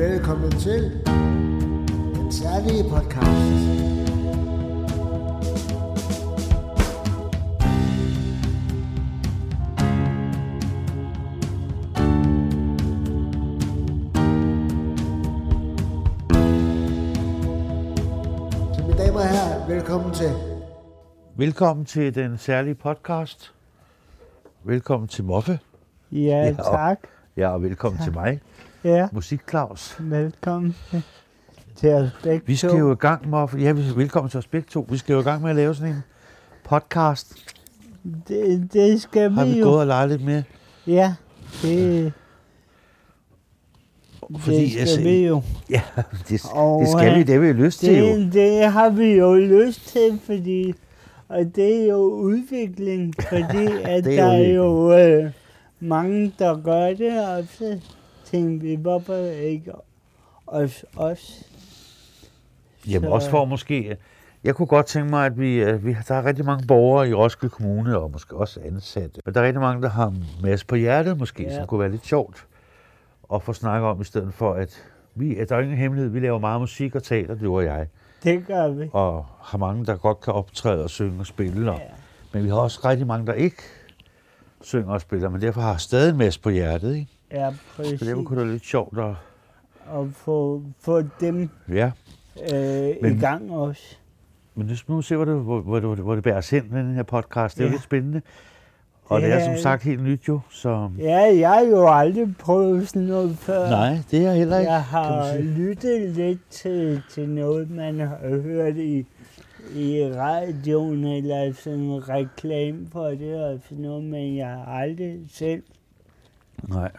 Velkommen 0.00 0.50
til 0.50 0.82
den 2.16 2.32
særlige 2.32 2.84
podcast. 2.90 3.60
Så 18.74 18.82
mine 18.86 18.98
damer 18.98 19.20
og 19.20 19.28
herrer, 19.28 19.66
velkommen 19.68 20.14
til. 20.14 20.30
Velkommen 21.36 21.84
til 21.86 22.14
den 22.14 22.38
særlige 22.38 22.74
podcast. 22.74 23.52
Velkommen 24.64 25.08
til 25.08 25.24
Moffe. 25.24 25.58
Ja, 26.12 26.18
Ja, 26.18 26.54
og- 26.58 26.64
tak. 26.64 26.98
Ja, 27.36 27.48
og 27.48 27.62
velkommen 27.62 28.02
til 28.02 28.12
mig, 28.12 28.40
Ja, 28.84 29.08
Musik 29.12 29.40
Claus. 29.50 29.96
velkommen 30.00 30.76
til, 31.76 31.92
os 31.94 32.10
begge 32.22 32.46
Vi 32.46 32.56
skal 32.56 32.70
to. 32.70 32.76
jo 32.78 32.92
i 32.92 32.96
gang, 32.96 33.28
Moffe. 33.28 33.58
Ja, 33.58 33.72
vi- 33.72 33.96
velkommen 33.96 34.30
til 34.30 34.38
os 34.38 34.46
begge 34.46 34.68
to. 34.70 34.86
Vi 34.90 34.96
skal 34.96 35.12
jo 35.12 35.20
i 35.20 35.22
gang 35.22 35.42
med 35.42 35.50
at 35.50 35.56
lave 35.56 35.74
sådan 35.74 35.92
en 35.94 36.02
podcast. 36.64 37.34
Det, 38.28 38.68
det 38.72 39.02
skal 39.02 39.30
Har 39.30 39.44
vi 39.44 39.50
vi 39.52 39.58
jo. 39.58 39.64
gået 39.64 39.80
og 39.80 39.86
leget 39.86 40.08
lidt 40.08 40.24
med? 40.24 40.42
Ja, 40.86 41.14
det, 41.62 42.12
Fordi, 44.38 44.56
det 44.60 44.70
skal 44.70 44.80
altså, 44.80 45.00
vi 45.02 45.26
jo. 45.26 45.42
Ja, 45.70 45.82
det, 46.28 46.42
Og, 46.52 46.80
det 46.80 46.88
skal 46.88 47.14
vi. 47.14 47.20
øh, 47.20 47.26
Det 47.26 47.34
har 47.34 47.40
vi 47.40 47.52
lyst 47.52 47.80
til 47.80 47.98
jo. 47.98 48.04
Det, 48.06 48.32
det 48.32 48.64
har 48.72 48.90
vi 48.90 49.12
jo 49.14 49.34
lyst 49.34 49.88
til, 49.88 50.20
fordi 50.24 50.74
og 51.28 51.44
det 51.56 51.82
er 51.82 51.86
jo 51.86 51.96
udvikling, 51.96 53.14
fordi 53.28 53.66
at 53.84 54.04
det 54.04 54.18
er 54.18 54.24
der 54.24 54.32
er 54.32 54.48
jo 54.48 54.92
øh, 54.98 55.30
mange, 55.80 56.32
der 56.38 56.62
gør 56.62 56.86
det, 56.94 57.28
og 57.28 57.44
så 57.58 57.78
tænker 58.30 58.62
vi, 58.66 58.74
hvorfor 58.74 59.14
ikke 59.30 59.72
os, 60.46 60.84
os? 60.96 61.42
Jamen 62.88 63.08
så- 63.08 63.14
også 63.14 63.30
for 63.30 63.44
måske... 63.44 63.96
Jeg 64.44 64.54
kunne 64.54 64.66
godt 64.66 64.86
tænke 64.86 65.10
mig, 65.10 65.26
at 65.26 65.38
vi, 65.38 65.54
øh, 65.62 65.84
vi 65.86 65.96
der 66.08 66.14
er 66.14 66.24
rigtig 66.24 66.44
mange 66.44 66.66
borgere 66.66 67.08
i 67.08 67.14
Roskilde 67.14 67.52
Kommune, 67.54 67.98
og 67.98 68.10
måske 68.10 68.36
også 68.36 68.60
ansatte. 68.64 69.20
Men 69.24 69.34
der 69.34 69.40
er 69.40 69.44
rigtig 69.46 69.60
mange, 69.60 69.82
der 69.82 69.88
har 69.88 70.06
en 70.06 70.24
masse 70.42 70.66
på 70.66 70.74
hjertet 70.74 71.18
måske, 71.18 71.42
Ja. 71.42 71.56
som 71.56 71.66
kunne 71.66 71.80
være 71.80 71.90
lidt 71.90 72.06
sjovt 72.06 72.46
at 73.34 73.42
få 73.42 73.52
snakket 73.52 73.88
om, 73.88 74.00
i 74.00 74.04
stedet 74.04 74.34
for 74.34 74.52
at 74.54 74.82
vi, 75.14 75.36
at 75.36 75.48
der 75.48 75.56
er 75.56 75.60
ingen 75.60 75.76
hemmelighed, 75.78 76.10
vi 76.10 76.20
laver 76.20 76.38
meget 76.38 76.60
musik 76.60 76.94
og 76.94 77.02
teater, 77.02 77.34
det 77.34 77.50
var 77.50 77.60
jeg. 77.60 77.86
Det 78.24 78.46
gør 78.46 78.68
vi. 78.68 78.88
og 78.92 79.26
har 79.42 79.58
mange, 79.58 79.86
der 79.86 79.96
godt 79.96 80.20
kan 80.20 80.32
optræde 80.32 80.84
og 80.84 80.90
synge 80.90 81.20
og 81.20 81.26
spille. 81.26 81.72
Og, 81.72 81.78
Ja. 81.78 81.84
Men 82.32 82.44
vi 82.44 82.48
har 82.48 82.56
også 82.56 82.80
rigtig 82.84 83.06
mange, 83.06 83.26
der 83.26 83.32
ikke 83.32 83.62
synger 84.60 84.92
og 84.92 85.00
spiller, 85.00 85.28
men 85.28 85.40
derfor 85.42 85.60
har 85.60 85.76
stadig 85.76 86.10
en 86.10 86.18
masse 86.18 86.40
på 86.40 86.50
hjertet. 86.50 86.94
Ikke? 86.96 87.10
Ja, 87.32 87.50
Så 87.50 87.56
præcis. 87.76 88.00
derfor 88.00 88.22
kunne 88.22 88.38
det 88.40 88.46
være 88.46 88.52
lidt 88.54 88.64
sjovt 88.66 88.98
at... 88.98 89.14
Og 89.86 90.08
få, 90.12 90.62
få 90.80 91.02
dem 91.20 91.48
Ja, 91.68 91.90
øh, 92.54 92.94
Men- 93.02 93.16
i 93.16 93.20
gang 93.20 93.52
også. 93.52 93.96
men 94.54 94.66
nu 94.66 94.76
skal 94.76 94.96
vi 94.96 95.02
se, 95.02 95.16
hvor 95.16 95.24
det, 95.24 95.34
hvor, 95.42 95.60
hvor, 95.60 95.80
det, 95.80 95.98
hvor 95.98 96.14
det 96.14 96.24
bærer 96.24 96.36
os 96.38 96.50
hen, 96.50 96.70
den 96.70 96.94
her 96.94 97.02
podcast. 97.02 97.56
Det 97.56 97.62
er 97.62 97.66
jo 97.66 97.68
Ja. 97.68 97.74
lidt 97.74 97.82
spændende. 97.82 98.22
Og 99.04 99.20
det 99.20 99.28
Det 99.30 99.36
er 99.36 99.44
som 99.44 99.56
sagt 99.56 99.82
helt 99.82 100.02
nyt 100.02 100.28
jo, 100.28 100.40
så... 100.50 100.90
Ja, 100.98 101.38
jeg 101.38 101.48
har 101.50 101.60
jo 101.60 101.88
aldrig 101.88 102.36
prøvet 102.38 102.88
sådan 102.88 103.02
noget 103.02 103.36
før. 103.38 103.68
Nej, 103.70 103.98
det 104.10 104.18
er 104.18 104.22
jeg 104.22 104.34
heller 104.34 104.58
ikke. 104.58 104.72
Jeg 104.72 104.82
har 104.82 105.38
lyttet 105.38 106.10
lidt 106.10 106.40
til, 106.50 107.02
til 107.10 107.28
noget, 107.28 107.70
man 107.70 108.00
har 108.00 108.40
hørt 108.42 108.76
i, 108.76 109.06
i 109.74 110.04
radioen, 110.16 111.04
eller 111.04 111.52
sådan 111.52 111.78
en 111.78 112.08
reklame 112.08 112.86
for 112.92 113.08
det 113.08 113.44
og 113.44 113.60
sådan 113.68 113.82
noget, 113.84 114.04
men 114.04 114.36
jeg 114.36 114.48
har 114.48 114.64
aldrig 114.64 115.18
selv 115.32 115.62
Nej. 116.68 116.90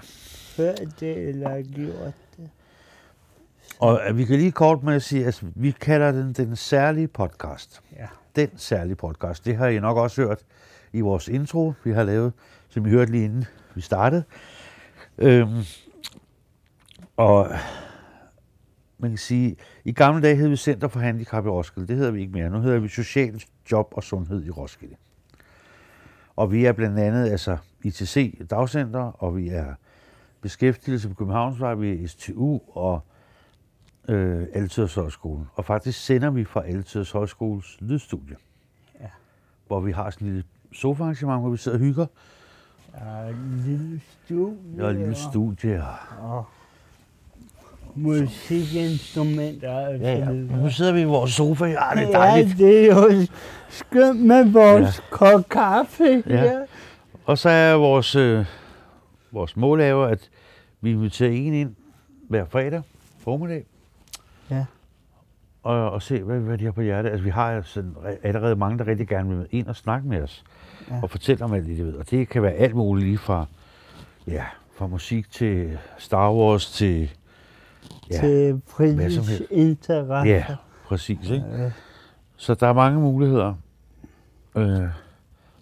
hørt 0.58 1.00
det 1.00 1.18
eller 1.18 1.62
gjort 1.62 2.14
det. 2.38 2.50
Og 3.80 4.02
øh, 4.10 4.18
vi 4.18 4.26
kan 4.26 4.38
lige 4.38 4.52
kort 4.52 4.84
med 4.84 4.94
at 4.94 5.04
sige, 5.04 5.22
at 5.22 5.26
altså, 5.26 5.46
vi 5.56 5.72
kalder 5.72 6.12
den 6.12 6.34
den 6.34 6.56
særlige 6.56 7.08
podcast. 7.08 7.82
Ja. 7.96 8.08
Den 8.36 8.50
særlige 8.56 8.96
podcast. 8.96 9.46
Det 9.46 9.56
har 9.56 9.68
I 9.68 9.80
nok 9.80 9.98
også 9.98 10.22
hørt 10.22 10.40
i 10.94 11.02
vores 11.02 11.28
intro, 11.28 11.74
vi 11.84 11.92
har 11.92 12.04
lavet, 12.04 12.34
som 12.70 12.86
I 12.86 12.90
hørte 12.90 13.12
lige 13.12 13.26
inden 13.26 13.46
vi 13.76 13.82
startede. 13.82 14.24
Øhm, 15.18 15.64
og 17.18 17.48
man 18.98 19.12
kan 19.12 19.18
sige, 19.18 19.56
i 19.86 19.92
gamle 19.92 20.22
dage 20.22 20.36
hed 20.36 20.48
vi 20.48 20.56
Center 20.56 20.88
for 20.88 21.00
Handicap 21.00 21.46
i 21.46 21.50
Roskilde. 21.50 21.88
Det 21.88 21.96
hedder 21.96 22.12
vi 22.12 22.22
ikke 22.22 22.34
mere. 22.34 22.50
Nu 22.50 22.62
hedder 22.62 22.80
vi 22.80 22.88
Social 22.88 23.44
Job 23.72 23.88
og 23.92 24.04
Sundhed 24.04 24.46
i 24.46 24.50
Roskilde. 24.50 24.96
Og 26.36 26.52
vi 26.52 26.66
er 26.66 26.72
blandt 26.72 27.00
andet 27.00 27.30
altså 27.30 27.58
ITC 27.84 28.38
Dagcenter, 28.50 29.24
og 29.24 29.38
vi 29.38 29.50
er 29.50 29.66
beskæftigelse 30.42 31.10
på 31.10 31.14
Københavnsvej, 31.16 31.74
vi 31.74 32.04
er 32.04 32.08
STU 32.08 32.60
og 32.74 33.02
øh, 34.10 34.46
Altiders 34.54 34.94
Højskole. 34.96 35.46
Og 35.56 35.66
faktisk 35.66 36.06
sender 36.06 36.30
vi 36.30 36.44
fra 36.46 36.66
Altiders 36.66 37.12
Højskoles 37.12 37.78
lydstudie. 37.80 38.36
Ja. 39.02 39.06
Hvor 39.68 39.80
vi 39.80 39.92
har 39.92 40.10
sådan 40.10 40.28
en 40.28 40.34
lille 40.34 40.48
sofaarrangement, 40.74 41.42
hvor 41.42 41.50
vi 41.50 41.58
sidder 41.58 41.78
og 41.78 41.84
hygger. 41.84 42.06
Og 42.94 43.30
en 43.30 43.64
lille 43.66 44.02
studie. 44.26 44.84
Er 44.84 44.88
et 44.90 44.96
lille 44.96 45.16
studie. 45.16 45.84
Og, 46.22 46.38
Og 46.38 46.46
musikinstrumenter 47.96 49.72
og 49.88 49.98
ja, 49.98 50.18
ja. 50.18 50.26
nu 50.32 50.70
sidder 50.70 50.92
vi 50.94 51.02
i 51.02 51.06
vores 51.06 51.32
sofa. 51.34 51.66
Ja, 51.66 51.72
det 51.96 52.04
er 52.04 52.08
Ja, 52.08 52.12
dejligt. 52.12 52.58
det 52.58 52.82
er 52.90 52.96
jo 52.96 53.28
skønt 53.70 54.20
med 54.26 54.52
vores 54.52 54.98
ja. 54.98 55.04
kop 55.16 55.50
kaffe 55.50 56.24
Ja. 56.28 56.38
her. 56.42 56.66
Og 57.26 57.38
så 57.38 57.50
er 57.50 57.74
vores, 57.74 58.16
øh, 58.16 58.46
vores 59.32 59.58
mål 59.58 59.82
er 59.82 59.88
jo, 59.88 60.04
at 60.04 60.30
vi 60.82 60.92
inviterer 60.92 61.32
en 61.32 61.54
ind 61.54 61.76
hver 62.30 62.46
fredag 62.46 62.82
formiddag. 63.20 63.66
Ja. 64.50 64.66
Og, 65.64 65.92
og 65.92 66.02
se, 66.02 66.24
hvad, 66.24 66.40
hvad 66.40 66.58
de 66.58 66.66
har 66.66 66.72
på 66.72 66.82
hjertet. 66.82 67.10
Altså, 67.10 67.24
vi 67.24 67.30
har 67.30 67.62
sådan, 67.62 67.96
allerede 68.24 68.56
mange, 68.56 68.78
der 68.80 68.88
rigtig 68.88 69.08
gerne 69.08 69.38
vil 69.38 69.48
ind 69.52 69.68
og 69.68 69.76
snakke 69.76 70.08
med 70.08 70.22
os. 70.22 70.44
Ja. 70.90 70.96
Ja. 70.96 71.02
Og 71.04 71.10
fortælle 71.10 71.46
om 71.46 71.54
alt 71.54 71.66
det, 71.68 71.78
de 71.78 71.84
ved. 71.84 71.94
Og 71.94 72.10
det 72.10 72.30
kan 72.30 72.42
være 72.44 72.54
alt 72.54 72.76
muligt, 72.76 73.06
lige 73.08 73.18
fra, 73.18 73.46
ja, 74.28 74.46
fra 74.76 74.88
musik 74.88 75.32
til 75.32 75.78
Star 75.98 76.34
Wars 76.34 76.72
til... 76.72 77.12
Ja, 78.12 78.20
til 78.20 78.62
fritidsinteresser. 78.68 80.24
ja 80.26 80.46
præcis. 80.86 81.30
Ikke? 81.30 81.46
Øh, 81.66 81.72
Så 82.36 82.54
der 82.54 82.68
er 82.68 82.74
mange 82.74 83.00
muligheder. 83.00 83.54
Øh, 84.56 84.66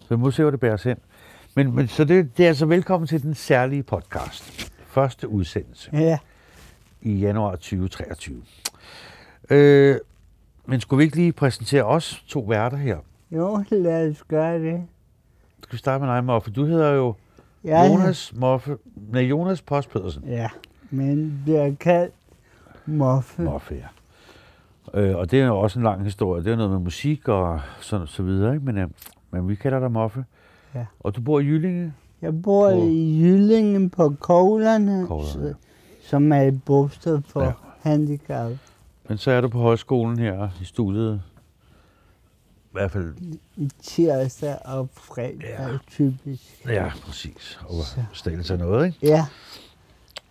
så 0.00 0.06
vi 0.08 0.16
må 0.16 0.30
se, 0.30 0.42
hvor 0.42 0.50
det 0.50 0.60
bærer 0.60 0.74
os 0.74 0.82
hen. 0.82 0.96
Men, 1.54 1.74
men 1.74 1.88
så 1.88 2.04
det, 2.04 2.36
det 2.36 2.44
er 2.44 2.48
altså 2.48 2.66
velkommen 2.66 3.06
til 3.08 3.22
den 3.22 3.34
særlige 3.34 3.82
podcast. 3.82 4.72
Første 4.86 5.28
udsendelse 5.28 5.90
Ja, 5.92 6.18
i 7.02 7.12
januar 7.12 7.50
2023. 7.50 8.42
Øh, 9.50 9.96
men 10.66 10.80
skulle 10.80 10.98
vi 10.98 11.04
ikke 11.04 11.16
lige 11.16 11.32
præsentere 11.32 11.84
os 11.84 12.24
to 12.28 12.40
værter 12.40 12.76
her? 12.76 12.98
jo, 13.30 13.64
lad 13.70 14.10
os 14.10 14.22
gøre 14.28 14.58
det. 14.58 14.82
Skal 15.62 15.72
vi 15.72 15.78
starte 15.78 16.04
med 16.04 16.14
dig, 16.14 16.24
Moffe? 16.24 16.50
Du 16.50 16.64
hedder 16.64 16.90
jo 16.92 17.14
Ja, 17.64 17.84
Jonas 17.86 18.32
Moffe. 18.36 18.76
Nej, 19.12 19.22
Jonas 19.22 19.62
Post 19.62 19.90
Pedersen. 19.90 20.24
Ja, 20.26 20.48
men 20.90 21.40
bliver 21.44 21.74
kaldt 21.80 22.14
Moffe. 22.86 23.42
Moffe, 23.42 23.74
ja. 23.74 25.00
Øh, 25.00 25.16
og 25.16 25.30
det 25.30 25.40
er 25.40 25.46
jo 25.46 25.58
også 25.58 25.78
en 25.78 25.82
lang 25.82 26.04
historie. 26.04 26.44
Det 26.44 26.52
er 26.52 26.56
noget 26.56 26.70
med 26.70 26.78
musik 26.78 27.28
og 27.28 27.60
så, 27.80 28.06
så 28.06 28.22
videre, 28.22 28.54
ikke? 28.54 28.64
Men, 28.66 28.78
øh, 28.78 28.88
men 29.30 29.48
vi 29.48 29.54
kalder 29.54 29.78
dig 29.80 29.92
Moffe. 29.92 30.24
Ja. 30.74 30.86
Og 31.00 31.16
du 31.16 31.20
bor 31.20 31.40
i 31.40 31.44
Jyllinge? 31.44 31.92
Jeg 32.22 32.42
bor 32.42 32.70
På- 32.70 32.76
i 32.88 33.20
Jyllingen 33.22 33.90
på 33.90 34.14
Koglerne, 34.20 35.06
Koglerne, 35.06 35.46
ja. 35.48 35.52
som 36.02 36.32
er 36.32 36.40
et 36.42 36.62
bosted 36.64 37.22
for 37.26 37.42
Ja. 37.44 37.52
handicap. 37.80 38.52
Men 39.08 39.18
så 39.18 39.30
er 39.30 39.40
du 39.40 39.48
på 39.48 39.58
højskolen 39.58 40.18
her 40.18 40.48
i 40.60 40.64
studiet. 40.64 41.22
I 42.64 42.72
hvert 42.72 42.90
fald, 42.90 43.14
I 43.56 43.70
tirsdag 43.82 44.56
og 44.64 44.88
fredag 44.92 45.40
Ja. 45.42 45.68
typisk. 45.90 46.64
ja, 46.66 46.92
præcis. 47.06 47.60
Og 47.68 47.74
stille 48.12 48.44
af 48.50 48.58
noget, 48.58 48.86
ikke? 48.86 48.98
Ja, 49.02 49.26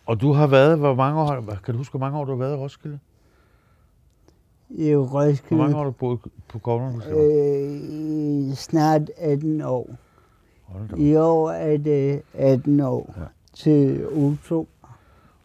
Og 0.05 0.21
du 0.21 0.31
har 0.31 0.47
været, 0.47 0.77
hvor 0.77 0.95
mange 0.95 1.21
år, 1.21 1.41
kan 1.65 1.73
du 1.73 1.77
huske, 1.77 1.91
hvor 1.91 1.99
mange 1.99 2.17
år 2.19 2.25
du 2.25 2.31
har 2.31 2.37
været 2.37 2.53
i 2.53 2.55
Roskilde? 2.57 2.99
i 4.69 4.91
Hvor 4.91 5.05
mange 5.05 5.29
Roskilde. 5.29 5.63
år 5.63 5.77
har 5.77 5.83
du 5.83 5.91
boet 5.91 6.19
på 6.47 6.59
Koglerne? 6.59 7.05
Øh, 7.09 8.53
snart 8.55 9.01
18 9.17 9.61
år. 9.61 9.89
I 10.97 11.15
år 11.15 11.49
er 11.51 11.77
det 11.77 12.21
18 12.33 12.79
år 12.79 13.15
Ja. 13.17 13.23
til 13.53 14.05
U2. 14.05 14.65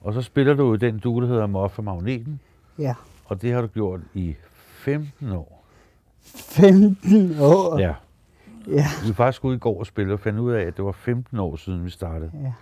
Og 0.01 0.15
så 0.15 0.23
spiller 0.23 0.55
du 0.55 0.75
den 0.75 0.99
du, 0.99 1.21
der 1.21 1.27
hedder 1.27 1.47
Moffe 1.47 1.83
Magneten, 1.83 2.41
Ja. 2.79 2.95
og 3.25 3.43
det 3.43 3.53
har 3.53 3.61
du 3.61 3.67
gjort 3.67 4.01
i 4.15 4.35
15 4.79 5.33
år. 5.33 5.65
15 6.23 7.37
år. 7.41 7.79
Ja. 7.79 7.95
Ja. 8.69 8.87
Vi 9.03 9.09
var 9.09 9.15
faktisk 9.15 9.45
ude 9.45 9.57
i 9.57 9.59
går 9.59 9.79
og 9.79 9.87
spille 9.87 10.13
og 10.13 10.21
fandt 10.21 10.39
ud 10.39 10.53
af, 10.53 10.63
at 10.63 10.77
det 10.77 10.85
var 10.85 10.93
15 10.93 11.39
år 11.39 11.57
siden, 11.57 11.85
vi 11.85 11.91
startede. 11.91 12.31
ja. 12.43 12.53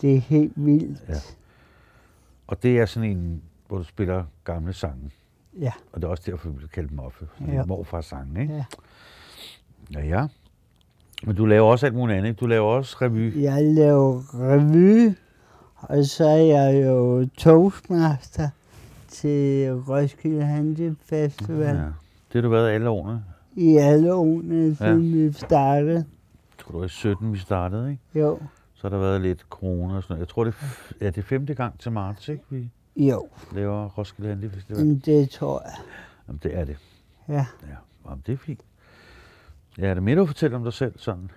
Det 0.00 0.14
er 0.16 0.20
helt 0.20 0.52
vildt. 0.56 0.98
Ja. 1.08 1.14
Og 2.46 2.62
det 2.62 2.78
er 2.80 2.86
sådan 2.86 3.10
en, 3.10 3.42
hvor 3.68 3.76
du 3.78 3.84
spiller 3.84 4.24
gamle 4.44 4.72
sange. 4.72 5.10
Ja. 5.60 5.72
Og 5.92 6.00
det 6.00 6.06
er 6.06 6.10
også 6.10 6.22
derfor, 6.26 6.48
vi 6.48 6.54
bliver 6.56 6.68
kaldt 6.68 6.92
Moffe. 6.92 7.28
Ja. 7.48 7.64
morfars 7.64 8.06
sange, 8.06 8.42
ikke? 8.42 8.54
Ja. 8.54 8.64
Ja, 9.94 10.06
ja. 10.06 10.26
Men 11.26 11.36
du 11.36 11.44
laver 11.46 11.70
også 11.70 11.86
alt 11.86 11.94
muligt 11.94 12.16
andet, 12.18 12.30
ikke? 12.30 12.40
Du 12.40 12.46
laver 12.46 12.66
også 12.66 12.96
revy. 13.02 13.42
Jeg 13.42 13.64
laver 13.64 14.22
revy, 14.34 15.14
Og 15.76 16.04
så 16.04 16.24
er 16.24 16.36
jeg 16.36 16.84
jo 16.86 17.28
toastmaster 17.38 18.48
til 19.08 19.72
Roskilde 19.74 20.44
Handel 20.44 20.96
Festival 21.04 21.76
Ja. 21.76 21.82
Det 21.82 21.92
har 22.34 22.40
du 22.40 22.48
været 22.48 22.70
alle 22.70 22.88
årene. 22.88 23.24
i 23.56 23.76
alle 23.76 24.14
årene, 24.14 24.74
siden 24.76 25.12
vi 25.12 25.32
startede. 25.32 25.94
Jeg 25.94 26.04
tror, 26.58 26.72
det 26.72 26.80
var 26.80 26.86
i 26.86 26.88
17, 26.88 27.32
vi 27.32 27.38
startede, 27.38 27.90
ikke? 27.90 28.02
Jo, 28.26 28.38
Så 28.74 28.82
har 28.82 28.88
der 28.88 28.98
været 28.98 29.20
lidt 29.20 29.40
corona 29.50 29.96
og 29.96 30.02
sådan 30.02 30.14
noget. 30.14 30.20
Jeg 30.20 30.28
tror, 30.28 30.44
det 30.44 30.54
er, 30.60 30.66
ja, 31.00 31.06
det 31.06 31.18
er 31.18 31.22
femte 31.22 31.54
gang 31.54 31.78
til 31.80 31.92
marts, 31.92 32.28
ikke? 32.28 32.42
Vi 32.50 32.70
jo, 32.96 33.26
laver 33.54 33.88
Roskilde 33.88 34.28
Handy 34.30 34.50
Festival. 34.50 34.86
men 34.86 34.98
det 34.98 35.30
tror 35.30 35.62
jeg. 35.64 35.74
Jamen, 36.28 36.40
det 36.42 36.56
er 36.58 36.64
det. 36.64 36.76
Ja. 37.28 37.32
Ja, 37.34 37.44
Jamen, 38.08 38.22
det 38.26 38.32
er 38.32 38.36
fint. 38.36 38.60
Ja, 39.78 39.86
er 39.86 39.94
det 39.94 40.02
mere, 40.02 40.16
du 40.16 40.26
fortæller 40.26 40.56
om 40.56 40.64
dig 40.64 40.72
selv 40.72 40.92
sådan? 40.96 41.30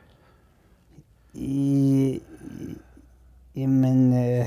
I, 1.34 2.22
jamen, 3.56 4.13
øh, 4.13 4.45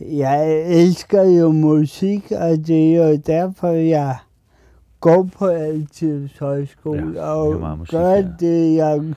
jeg 0.00 0.62
elsker 0.62 1.22
jo 1.22 1.52
musik, 1.52 2.32
og 2.32 2.56
det 2.66 2.96
er 2.96 3.08
jo 3.08 3.16
derfor, 3.26 3.68
jeg 3.68 4.16
går 5.00 5.28
på 5.38 5.46
Altids 5.46 6.38
Højskole 6.38 7.12
Ja, 7.14 7.22
og 7.22 7.78
musik, 7.78 7.90
gør 7.90 8.10
ja. 8.10 8.28
det, 8.40 8.76
jeg 8.76 9.14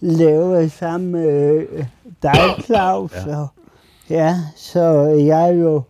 laver 0.00 0.68
sammen 0.68 1.12
med 1.12 1.66
øh, 1.70 1.86
dig, 2.22 2.34
Claus. 2.66 3.12
Ja. 3.14 3.30
ja. 3.30 3.38
Og, 3.38 3.48
ja, 4.10 4.34
så 4.56 4.82
jeg 5.06 5.38
har 5.38 5.48
jo 5.48 5.82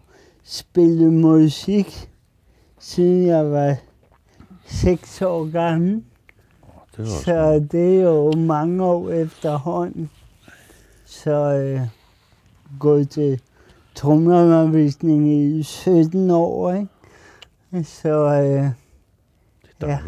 spillet 0.44 1.12
musik, 1.12 2.10
siden 2.78 3.26
jeg 3.26 3.50
var 3.50 3.76
seks 4.66 5.22
år 5.22 5.50
gammel. 5.50 6.02
Det 6.96 7.04
var 7.04 7.22
Så 7.24 7.66
det 7.72 7.96
er 7.96 8.02
jo 8.02 8.32
mange 8.32 8.84
år 8.84 9.10
efterhånden. 9.10 10.10
Så 11.04 11.30
øh, 11.30 11.80
gået 12.78 13.10
til 13.10 13.40
trommeundervisning 13.94 15.32
i 15.32 15.62
17 15.62 16.30
år, 16.30 16.72
ikke? 16.72 17.84
Så 17.84 18.08
øh, 18.08 18.70
det 19.80 19.88
er 19.88 19.88
ja. 19.88 19.98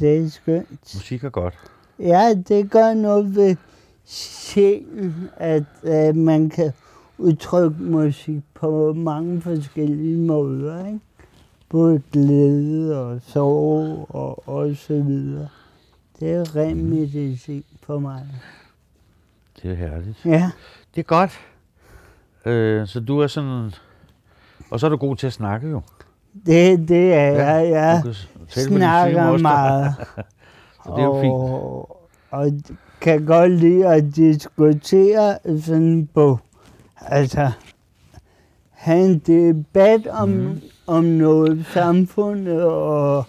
det 0.00 0.16
er 0.16 0.28
skønt. 0.28 0.94
Musik 0.94 1.24
er 1.24 1.30
godt. 1.30 1.54
Ja, 1.98 2.34
det 2.48 2.70
gør 2.70 2.94
noget 2.94 3.36
ved 3.36 3.56
sjælen, 4.04 5.30
at 5.36 5.64
øh, 5.82 6.16
man 6.16 6.50
kan 6.50 6.72
udtrykke 7.18 7.82
musik 7.82 8.42
på 8.54 8.92
mange 8.92 9.40
forskellige 9.40 10.16
måder, 10.16 10.86
ikke? 10.86 11.00
Både 11.68 12.02
glæde 12.12 13.00
og 13.00 13.20
sorg 13.22 14.06
og, 14.08 14.48
og 14.48 14.76
så 14.76 15.02
videre. 15.02 15.48
Det 16.20 16.32
er 16.32 16.56
ren 16.56 16.90
medicin 16.90 17.64
for 17.82 17.98
mig. 17.98 18.26
Det 19.62 19.70
er 19.70 19.74
herligt. 19.74 20.24
Ja, 20.24 20.50
Det 20.94 21.00
er 21.00 21.04
godt. 21.04 21.40
Øh, 22.44 22.86
så 22.86 23.00
du 23.00 23.18
er 23.18 23.26
sådan... 23.26 23.70
Og 24.70 24.80
så 24.80 24.86
er 24.86 24.90
du 24.90 24.96
god 24.96 25.16
til 25.16 25.26
at 25.26 25.32
snakke 25.32 25.68
jo. 25.68 25.82
det, 26.46 26.88
det 26.88 27.14
er 27.14 27.30
jeg. 27.30 27.70
Jeg 27.70 28.14
syge 28.48 28.64
snakker 28.64 29.38
meget. 29.38 29.94
Så 30.84 30.90
det 30.90 30.98
er 30.98 31.04
jo 31.04 31.20
fint. 31.20 31.32
og, 31.32 32.00
og 32.30 32.52
kan 33.00 33.24
godt 33.24 33.52
lide 33.52 33.86
at 33.86 34.16
diskutere 34.16 35.38
sådan 35.60 36.08
på, 36.14 36.38
altså, 36.96 37.50
have 38.70 39.04
en 39.04 39.18
debat 39.18 40.06
om, 40.06 40.28
mm. 40.28 40.60
om 40.86 41.04
noget 41.04 41.66
samfund, 41.66 42.48
og 42.48 43.24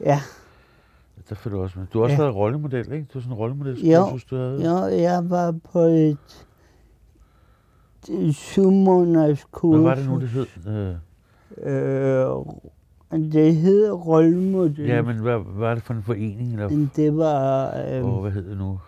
ja, 0.00 0.20
Der 1.30 1.36
følger 1.36 1.56
du 1.58 1.62
også 1.62 1.78
med. 1.78 1.86
Du 1.92 1.98
har 1.98 2.04
også 2.04 2.16
Ja. 2.16 2.22
været 2.22 2.34
rollemodel, 2.34 2.92
ikke? 2.92 3.06
Du 3.14 3.18
er 3.18 3.22
sådan 3.22 3.32
en 3.32 3.38
rollemodel, 3.38 3.88
Jo. 3.88 4.08
synes 4.08 4.24
du 4.24 4.36
havde. 4.36 4.64
jo, 4.70 4.86
jeg 5.02 5.30
var 5.30 5.54
på 5.72 5.78
et, 5.78 6.46
syv 8.32 8.70
måneders 8.70 9.46
kursus. 9.50 9.80
Hvad 9.80 9.90
var 9.90 9.94
det 9.94 10.08
nu, 10.08 10.20
det 10.20 10.28
hed? 10.28 10.46
Øh, 10.66 10.94
Øh, 11.62 13.22
det 13.32 13.56
hed 13.56 13.90
rollemodel. 13.92 14.86
ja, 14.86 15.02
men 15.02 15.16
hvad, 15.18 15.38
var 15.46 15.74
det 15.74 15.82
for 15.82 15.94
en 15.94 16.02
forening? 16.02 16.52
Eller, 16.52 16.86
det 16.96 17.16
var 17.16 17.74
øh, 17.90 18.04
åh, 18.06 18.20
hvad 18.20 18.30
hed 18.30 18.50
det 18.50 18.58
nu? 18.58 18.78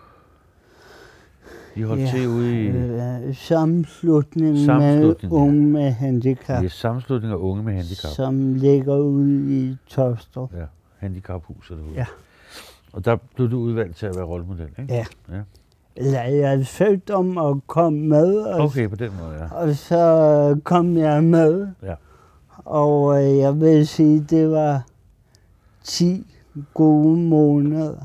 De 1.75 1.83
holdt 1.83 2.09
til 2.09 2.27
ude 2.27 2.63
i 2.63 2.67
øh, 2.67 3.35
sammenslutning, 3.35 4.57
Sammenslutning, 4.57 5.31
med 5.33 5.39
ja. 5.39 5.45
unge 5.45 5.61
med 5.67 5.91
handicap, 5.91 6.63
er 6.63 6.67
sammenslutning 6.69 7.33
af 7.33 7.37
unge 7.37 7.63
med 7.63 7.73
handicap. 7.73 8.11
som 8.11 8.53
ligger 8.55 8.97
ude 8.97 9.59
i 9.59 9.75
Tostrup. 9.87 10.53
Ja, 10.53 10.65
handicaphuset 10.97 11.77
derude. 11.77 11.93
Ja. 11.95 12.05
Og 12.93 13.05
der 13.05 13.15
blev 13.35 13.51
du 13.51 13.57
udvalgt 13.57 13.97
til 13.97 14.05
at 14.05 14.15
være 14.15 14.25
rollemodel, 14.25 14.69
ikke? 14.79 14.93
Ja. 14.93 15.05
ja. 15.31 15.41
Eller 15.95 16.21
jeg 16.21 16.67
søgte 16.67 17.15
om 17.15 17.37
at 17.37 17.67
komme 17.67 17.99
med, 17.99 18.37
og, 18.37 18.61
Okay, 18.61 18.89
på 18.89 18.95
den 18.95 19.11
måde, 19.21 19.33
ja. 19.33 19.53
og 19.53 19.75
så 19.75 20.59
kom 20.63 20.97
jeg 20.97 21.23
med. 21.23 21.67
Ja. 21.83 21.95
Og 22.57 23.23
øh, 23.23 23.37
jeg 23.37 23.61
vil 23.61 23.87
sige, 23.87 24.25
det 24.29 24.51
var 24.51 24.85
10 25.83 26.27
gode 26.73 27.17
måneder. 27.17 27.95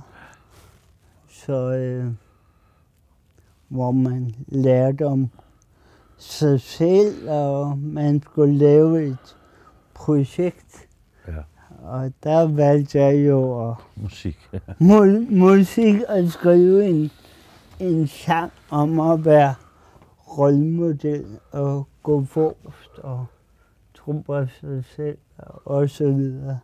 Så 1.29 1.73
øh, 1.73 2.07
hvor 3.69 3.91
man 3.91 4.35
lærte 4.49 5.07
om 5.07 5.31
sig 6.19 6.61
selv, 6.61 7.31
og 7.31 7.79
man 7.79 8.23
skulle 8.23 8.55
lave 8.55 9.07
et 9.07 9.37
projekt. 9.95 10.88
Og 11.89 12.13
der 12.23 12.49
valgte 12.49 12.99
jeg 12.99 13.27
jo 13.29 13.69
at 13.71 13.77
Musik. 13.97 14.39
mu- 14.81 15.35
musik 15.37 16.01
og 16.09 16.29
skrive 16.29 16.87
en, 16.89 17.11
en 17.81 18.07
sang 18.07 18.53
om 18.71 19.01
at 19.01 19.25
være 19.25 19.55
rollemodel 20.39 21.27
og 21.53 21.89
gå 22.03 22.25
forrest 22.25 22.99
og 22.99 23.27
tro 23.95 24.13
på 24.13 24.47
sig 24.47 24.85
selv 24.97 25.19
og 25.65 25.91
så 25.91 26.05
videre. 26.13 26.59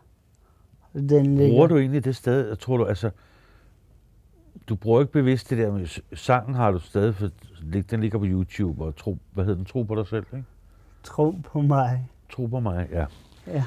Og 0.93 0.99
den 1.09 1.37
ligger, 1.37 1.53
Bruger 1.53 1.67
du 1.67 1.77
egentlig 1.77 2.05
det 2.05 2.15
sted, 2.15 2.47
jeg 2.47 2.59
tror 2.59 2.77
du, 2.77 2.85
altså, 2.85 3.09
du 4.69 4.75
bruger 4.75 4.99
ikke 5.01 5.11
bevidst 5.13 5.49
det 5.49 5.57
der 5.57 5.71
med, 5.71 6.01
sangen 6.13 6.55
har 6.55 6.71
du 6.71 6.79
stadig, 6.79 7.15
for 7.15 7.29
lig- 7.61 7.91
den 7.91 8.01
ligger 8.01 8.19
på 8.19 8.25
YouTube, 8.25 8.83
og 8.83 8.95
tro, 8.95 9.17
hvad 9.33 9.43
hedder 9.45 9.57
den, 9.57 9.65
tro 9.65 9.83
på 9.83 9.95
dig 9.95 10.07
selv, 10.07 10.25
ikke? 10.33 10.45
tro 11.03 11.35
på 11.43 11.61
mig. 11.61 12.09
Tro 12.31 12.45
på 12.45 12.59
mig, 12.59 12.87
ja. 12.91 13.05
Ja. 13.47 13.63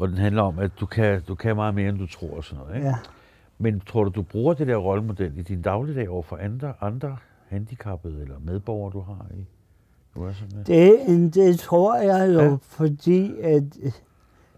Hvor 0.00 0.06
den 0.06 0.18
handler 0.18 0.42
om, 0.42 0.58
at 0.58 0.70
du 0.80 0.86
kan, 0.86 1.22
du 1.28 1.34
kan 1.34 1.56
meget 1.56 1.74
mere, 1.74 1.88
end 1.88 1.98
du 1.98 2.06
tror 2.06 2.36
og 2.36 2.44
sådan 2.44 2.58
noget, 2.64 2.76
ikke? 2.76 2.88
Ja. 2.88 2.94
Men 3.58 3.80
tror 3.80 4.04
du, 4.04 4.10
du 4.10 4.22
bruger 4.22 4.54
det 4.54 4.66
der 4.66 4.76
rollemodel 4.76 5.38
i 5.38 5.42
din 5.42 5.62
dagligdag 5.62 6.08
over 6.08 6.22
for 6.22 6.36
andre, 6.36 6.72
andre 6.80 7.16
handicappede 7.48 8.22
eller 8.22 8.34
medborgere, 8.44 8.92
du 8.92 9.00
har 9.00 9.26
i? 9.34 9.44
Du 10.14 10.32
sådan, 10.32 10.64
Det, 10.66 11.34
det 11.34 11.58
tror 11.58 11.96
jeg 11.96 12.34
jo, 12.34 12.40
Ja. 12.40 12.56
fordi 12.60 13.40
at 13.40 13.62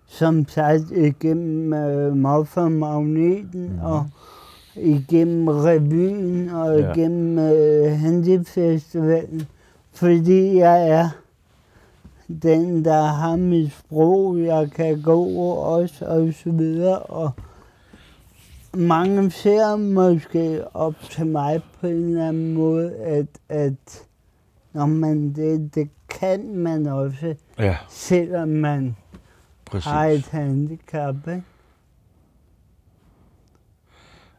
som 0.07 0.49
sagt 0.49 0.91
igennem 0.91 1.73
øh, 1.73 2.17
Moffa-magneten 2.17 3.63
Mhm. 3.65 3.73
mm. 3.73 3.81
og 3.85 4.07
igennem 4.77 5.49
revyen 5.49 6.49
og 6.49 6.79
ja. 6.79 6.93
igennem 6.93 7.39
øh, 7.39 7.93
Handifestivalen, 7.99 9.43
fordi 9.93 10.57
jeg 10.59 10.89
er 10.89 11.09
den, 12.43 12.85
der 12.85 13.03
har 13.03 13.37
mit 13.37 13.73
sprog, 13.73 14.41
jeg 14.41 14.71
kan 14.71 15.03
gå 15.03 15.25
også 15.55 16.05
og 16.07 16.35
så 16.35 16.51
videre, 16.51 16.99
og 16.99 17.31
mange 18.75 19.31
ser 19.31 19.77
måske 19.77 20.65
op 20.75 20.95
til 21.11 21.27
mig 21.27 21.62
på 21.81 21.87
en 21.87 21.93
eller 21.93 22.29
anden 22.29 22.55
måde, 22.55 22.97
at, 22.97 23.27
at 23.49 24.07
når 24.73 24.87
man 24.87 25.33
det, 25.33 25.75
det 25.75 25.91
kan 26.09 26.57
man 26.57 26.87
også, 26.87 27.35
ja, 27.59 27.77
selvom 27.89 28.49
man 28.49 28.97
præcis. 29.65 29.85
har 29.91 30.05
et 30.05 30.29
handicap. 30.29 31.15
Ikke? 31.29 31.43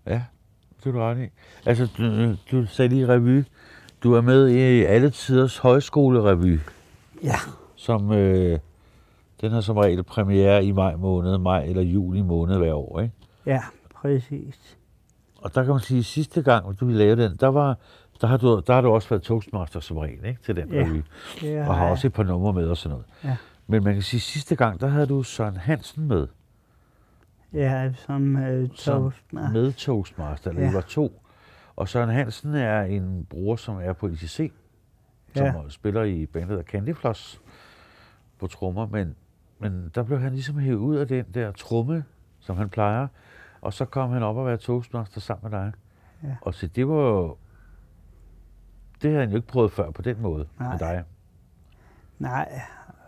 Ja, 0.06 0.22
det 0.80 0.86
er 0.86 0.92
du 0.92 1.00
ret 1.00 1.18
i. 1.18 1.30
Altså, 1.66 1.88
du, 1.98 2.36
du 2.52 2.66
sagde 2.66 2.90
lige 2.90 3.08
revy. 3.08 3.44
Du 4.04 4.14
er 4.14 4.22
med 4.22 4.48
i 4.48 4.84
alle 4.84 5.10
tiders 5.10 5.58
højskolerevy, 5.58 6.60
Ja. 7.24 7.36
Som 7.84 8.12
øh, 8.12 8.60
den 9.42 9.52
har 9.52 9.62
som 9.62 9.78
regel 9.78 10.04
premiere 10.04 10.66
i 10.66 10.72
maj 10.72 10.96
måned, 10.96 11.38
maj 11.38 11.64
eller 11.64 11.82
juli 11.82 12.22
måned 12.22 12.58
hver 12.58 12.74
år, 12.74 13.00
ikke? 13.00 13.14
Ja, 13.46 13.62
præcis. 13.96 14.78
Og 15.42 15.56
der 15.56 15.64
kan 15.64 15.72
man 15.72 15.80
sige, 15.82 16.00
at 16.00 16.06
sidste 16.06 16.42
gang, 16.42 16.80
du 16.80 16.86
ville 16.86 17.00
lave 17.00 17.24
den, 17.24 17.38
der, 17.40 17.48
var, 17.48 17.78
der, 18.22 18.28
har, 18.28 18.38
du, 18.38 18.62
der 18.68 18.74
har 18.74 18.82
du 18.82 18.90
også 18.90 19.10
været 19.10 19.22
toastmaster 19.22 19.80
som 19.80 19.98
regel, 19.98 20.26
ikke? 20.26 20.40
Til 20.46 20.56
den 20.56 20.74
Ja. 20.74 20.82
revy. 20.84 21.02
Ja, 21.44 21.68
Og 21.70 21.76
har 21.76 21.90
også 21.90 22.08
et 22.08 22.14
par 22.14 22.24
numre 22.24 22.54
med 22.54 22.68
og 22.70 22.78
sådan 22.78 22.92
noget. 22.92 23.06
Ja. 23.24 23.36
Men 23.68 23.84
man 23.84 23.94
kan 23.94 24.02
sige, 24.04 24.18
at 24.18 24.22
sidste 24.22 24.56
gang, 24.56 24.80
der 24.80 24.88
havde 24.88 25.06
du 25.08 25.24
Søren 25.24 25.58
Hansen 25.58 26.08
med. 26.08 26.28
ja, 27.54 27.94
som 27.94 28.38
øh, 28.38 28.70
Som 28.76 29.02
toastmaster. 29.02 29.52
med 29.52 29.74
Toastmaster, 29.74 30.50
eller 30.50 30.64
ja. 30.64 30.72
I 30.72 30.74
var 30.74 30.82
to. 30.82 31.22
Og 31.76 31.90
Søren 31.90 32.10
Hansen 32.10 32.56
er 32.56 32.82
en 32.82 33.28
bror, 33.30 33.56
som 33.56 33.76
er 33.82 33.94
på 33.94 34.08
ICC, 34.08 34.52
som 35.36 35.46
Ja. 35.46 35.54
spiller 35.70 36.04
i 36.04 36.26
bandet 36.26 36.58
af 36.58 36.64
Candy 36.64 36.96
Floss 36.96 37.42
på 38.44 38.48
trommer, 38.48 38.88
men, 38.88 39.16
men 39.60 39.92
der 39.96 40.04
blev 40.04 40.20
han 40.20 40.34
ligesom 40.34 40.58
hævet 40.58 40.78
ud 40.78 40.96
af 40.96 41.08
den 41.08 41.26
der 41.34 41.52
tromme, 41.52 42.04
som 42.40 42.58
han 42.58 42.70
plejer, 42.70 43.08
og 43.62 43.74
så 43.74 43.86
kom 43.86 44.10
han 44.12 44.24
op 44.24 44.38
og 44.38 44.46
være 44.46 44.58
Toastmaster 44.58 45.22
sammen 45.22 45.52
med 45.52 45.60
dig. 45.60 45.72
Ja. 46.24 46.36
Og 46.42 46.54
så 46.54 46.68
det 46.68 46.88
var 46.88 46.96
jo, 46.96 47.36
det 49.02 49.10
havde 49.10 49.20
han 49.20 49.30
jo 49.30 49.36
ikke 49.36 49.48
prøvet 49.48 49.72
før 49.72 49.92
på 49.92 50.02
den 50.02 50.22
måde 50.22 50.48
Nej. 50.60 50.70
med 50.72 50.80
dig. 50.80 51.04
Nej. 52.20 52.62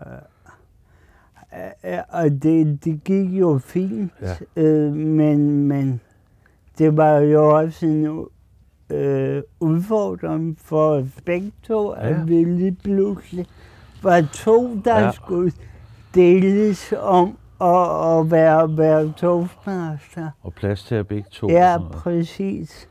Øh, 0.06 1.92
øh, 1.94 2.00
og 2.10 2.30
det, 2.30 2.86
det 2.86 3.04
gik 3.04 3.30
jo 3.40 3.58
fint, 3.58 4.12
Ja. 4.22 4.62
øh, 4.64 4.94
men, 4.94 5.68
men 5.68 6.02
det 6.78 6.98
var 6.98 7.18
jo 7.18 7.58
også 7.58 7.86
en 7.86 8.28
øh, 8.98 9.44
udfordring 9.60 10.60
for 10.60 11.08
begge 11.26 11.52
to, 11.64 11.94
Ja. 11.96 12.10
at 12.10 12.28
vi 12.28 12.44
lige 12.44 12.78
pludselig 12.84 13.48
var 14.04 14.28
to, 14.34 14.82
der 14.86 15.00
Ja. 15.00 15.06
ja. 15.06 15.12
skulle 15.12 15.52
deles 16.16 16.94
om 17.00 17.38
at, 17.62 18.18
at 18.20 18.32
være, 18.32 18.78
være 18.78 19.14
toastmaster. 19.18 20.30
Og 20.44 20.54
plads 20.54 20.84
til 20.84 20.96
at 20.96 21.08
begge 21.08 21.30
to. 21.32 21.50
Ja, 21.50 21.78
præcis. 21.92 22.88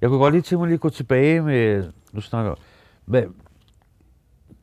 Jeg 0.00 0.08
kunne 0.08 0.18
godt 0.18 0.34
lige 0.34 0.42
tænke 0.42 0.58
mig 0.60 0.66
lige 0.66 0.74
at 0.74 0.80
gå 0.80 0.88
tilbage 0.88 1.40
med, 1.42 1.84
nu 2.12 2.20
snakker 2.20 2.54
hvad, 3.04 3.22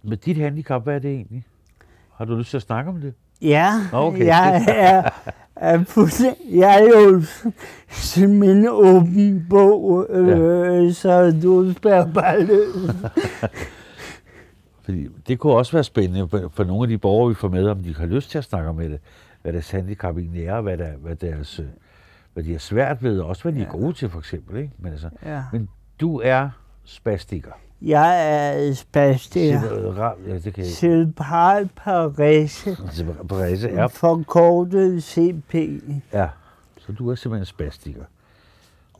med 0.03 0.17
dit 0.17 0.37
handicap, 0.37 0.83
hvad 0.83 0.95
er 0.95 0.99
det 0.99 1.11
egentlig? 1.11 1.45
Har 2.17 2.25
du 2.25 2.35
lyst 2.35 2.49
til 2.49 2.57
at 2.57 2.63
snakke 2.63 2.89
om 2.89 3.01
det? 3.01 3.13
Ja, 3.41 3.73
okay. 3.93 4.25
jeg 4.25 4.65
er, 4.67 5.09
er 5.55 6.33
jeg 6.51 6.81
er 6.83 6.99
jo 6.99 7.21
simpelthen 7.89 8.57
en 8.57 8.67
åben 8.69 9.45
bog, 9.49 10.07
øh, 10.09 10.93
så 10.93 11.39
du 11.43 11.73
spørger 11.73 12.13
bare 12.13 12.43
løs. 12.43 12.75
Fordi 14.83 15.07
det 15.27 15.39
kunne 15.39 15.53
også 15.53 15.71
være 15.71 15.83
spændende 15.83 16.27
for, 16.27 16.51
for 16.53 16.63
nogle 16.63 16.83
af 16.83 16.87
de 16.89 16.97
borgere, 16.97 17.29
vi 17.29 17.35
får 17.35 17.47
med, 17.49 17.67
om 17.69 17.79
de 17.83 17.95
har 17.95 18.05
lyst 18.05 18.29
til 18.31 18.37
at 18.37 18.43
snakke 18.43 18.69
om 18.69 18.77
det, 18.77 18.99
hvad 19.41 19.53
deres 19.53 19.71
handicap 19.71 20.17
egentlig 20.17 20.45
er, 20.45 20.61
hvad, 20.61 20.77
der, 20.77 20.91
hvad, 21.01 21.15
deres, 21.15 21.59
øh, 21.59 21.65
hvad 22.33 22.43
de 22.43 22.51
har 22.51 22.59
svært 22.59 23.03
ved, 23.03 23.19
og 23.19 23.27
også 23.29 23.43
hvad 23.43 23.53
de 23.53 23.59
er 23.59 23.63
Ja. 23.63 23.69
gode 23.71 23.93
til, 23.93 24.09
for 24.09 24.19
eksempel. 24.19 24.57
Ikke? 24.57 24.71
Men, 24.79 24.91
altså, 24.91 25.09
Ja. 25.25 25.41
men 25.51 25.69
du 26.01 26.19
er 26.23 26.49
spastiker. 26.83 27.51
Jeg 27.81 28.37
er 28.69 28.73
spastiker. 28.73 29.93
Ja. 29.97 30.09
Ja, 30.33 30.37
det 30.39 30.53
kan 30.53 30.63
jeg 30.63 30.71
Cerebral 30.71 31.69
parese. 31.75 32.77
Parese 33.29 33.69
er, 33.69 33.87
forkortet 33.87 35.03
CP. 35.03 35.53
ja. 36.13 36.27
Så 36.77 36.91
du 36.91 37.09
er 37.11 37.15
simpelthen 37.15 37.45
spastiker. 37.45 38.03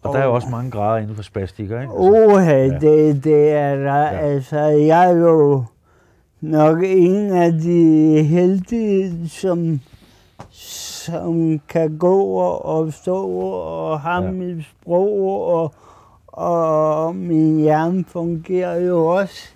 Og 0.04 0.14
der 0.14 0.20
er 0.20 0.26
jo 0.26 0.34
også 0.34 0.48
mange 0.50 0.72
grader 0.72 0.98
inden 1.02 1.16
for 1.16 1.24
spastiker, 1.24 1.82
ikke? 1.82 1.94
Altså, 1.94 2.28
Oha, 2.34 2.58
Ja. 2.66 2.80
det, 2.80 3.24
det 3.24 3.50
er 3.52 3.76
der. 3.76 3.96
Ja. 3.96 4.08
Altså, 4.18 4.60
jeg 4.60 5.06
er 5.12 5.16
jo 5.18 5.64
nok 6.44 6.84
en 6.84 7.32
af 7.32 7.52
de 7.54 8.24
heldige, 8.24 9.30
som, 9.30 9.80
som 10.52 11.62
kan 11.70 11.98
gå 11.98 12.24
og, 12.24 12.94
stå 12.94 13.26
og 13.26 14.00
have 14.00 14.24
Ja. 14.24 14.30
ja. 14.30 14.32
mit 14.32 14.66
sprog, 14.66 15.46
og, 15.48 15.74
og 16.28 17.16
min 17.16 17.60
hjerne 17.60 18.06
fungerer 18.08 18.80
jo 18.80 19.06
også 19.06 19.50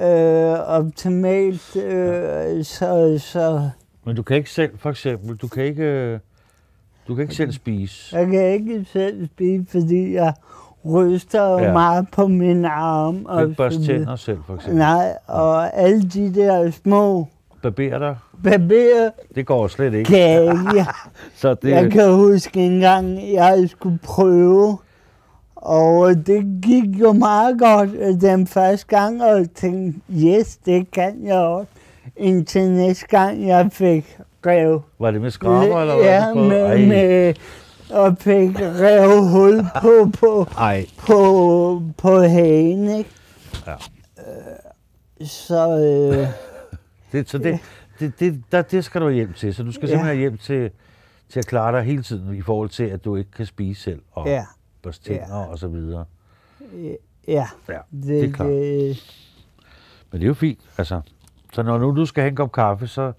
øh, 0.00 0.58
optimalt. 0.68 1.76
Øh, 1.76 2.64
så, 2.64 3.18
så 3.18 3.70
Men 4.04 4.16
du 4.16 4.22
kan 4.22 4.36
ikke 4.36 4.50
selv, 4.50 4.78
for 4.78 4.90
eksempel, 4.90 5.36
du 5.36 5.48
kan 5.48 5.64
ikke, 5.64 5.82
øh, 5.82 6.18
du 7.08 7.14
kan 7.14 7.22
ikke 7.22 7.34
selv 7.34 7.52
spise. 7.52 8.16
jeg 8.16 8.26
kan 8.26 8.52
ikke 8.52 8.84
selv 8.92 9.26
spise, 9.26 9.66
fordi 9.70 10.12
jeg 10.14 10.32
ryster 10.86 11.58
Ja. 11.58 11.64
ja. 11.64 11.72
meget 11.72 12.06
på 12.12 12.26
min 12.26 12.64
arm. 12.64 13.24
Og 13.24 13.42
ikke 13.42 13.54
børste 13.56 13.86
tænder 13.86 14.16
selv, 14.16 14.38
for 14.46 14.54
eksempel. 14.54 14.78
Nej, 14.78 15.12
og 15.26 15.76
alle 15.78 16.02
de 16.02 16.34
der 16.34 16.70
små 16.70 17.26
Barber 17.62 17.98
dig, 17.98 18.16
barberer 18.44 19.10
det 19.34 19.46
går 19.46 19.68
slet 19.68 19.94
ikke. 19.94 20.08
kan 20.10 20.46
jeg. 20.76 20.86
Så 21.40 21.54
det, 21.54 21.70
Jeg 21.70 21.90
kan 21.92 22.12
huske 22.12 22.60
en 22.66 22.80
gang, 22.80 23.32
jeg 23.32 23.64
skulle 23.68 23.98
prøve, 24.02 24.78
og 25.56 26.26
det 26.26 26.58
gik 26.62 27.00
jo 27.00 27.12
meget 27.12 27.58
godt 27.58 28.20
den 28.20 28.46
første 28.46 28.86
gang, 28.86 29.22
og 29.22 29.38
jeg 29.38 29.46
tænkte, 29.54 30.00
yes, 30.14 30.56
det 30.56 30.90
kan 30.90 31.26
jeg 31.26 31.38
også. 31.38 31.70
Indtil 32.16 32.70
næste 32.70 33.06
gang, 33.06 33.46
jeg 33.46 33.68
fik 33.72 34.18
rev. 34.46 34.80
var 34.98 35.10
det 35.10 35.20
med 35.20 35.30
skraber, 35.30 35.80
eller 35.80 35.94
hvad? 35.94 36.04
Ja, 36.04 36.34
med, 36.34 36.86
med, 36.86 37.34
og 37.90 38.16
fik 38.18 38.50
rev 38.60 39.22
hul 39.28 39.64
på, 39.82 40.10
på, 40.20 40.46
Ej, 40.58 40.86
på, 40.98 41.82
på 41.98 42.20
hagen, 42.20 42.88
ikke? 42.90 43.10
Ja. 43.66 43.72
Øh, 43.72 45.26
Så, 45.26 45.78
øh, 45.78 46.28
det, 47.12 47.28
så 47.30 47.38
det, 47.38 47.58
det, 48.00 48.20
det, 48.20 48.42
der, 48.52 48.62
det 48.62 48.84
skal 48.84 49.00
du 49.00 49.10
hjælp 49.10 49.36
til. 49.36 49.54
Så 49.54 49.62
du 49.62 49.72
skal 49.72 49.88
Ja. 49.88 49.94
simpelthen 49.94 50.18
hjælp 50.18 50.40
til, 50.40 50.70
til 51.28 51.38
at 51.38 51.46
klare 51.46 51.76
dig 51.76 51.82
hele 51.84 52.02
tiden 52.02 52.34
i 52.36 52.42
forhold 52.42 52.68
til, 52.68 52.84
at 52.84 53.04
du 53.04 53.16
ikke 53.16 53.30
kan 53.30 53.46
spise 53.46 53.82
selv 53.82 54.02
og 54.12 54.26
ja, 54.26 54.44
børste 54.82 55.04
tænder 55.04 55.34
og 55.46 55.58
så 55.58 55.68
videre. 55.68 56.04
ja. 57.28 57.46
Ja, 57.68 57.78
Det, 57.90 58.02
det 58.08 58.24
er 58.24 58.32
klart. 58.32 58.48
det, 58.48 58.98
Men 60.10 60.20
det 60.20 60.22
er 60.26 60.28
jo 60.28 60.34
fint, 60.34 60.60
altså. 60.78 61.00
Så 61.52 61.62
når 61.62 61.78
nu 61.78 61.96
du 61.96 62.06
skal 62.06 62.22
have 62.22 62.28
en 62.30 62.36
kop 62.36 62.52
kaffe, 62.52 62.86
så 62.86 63.12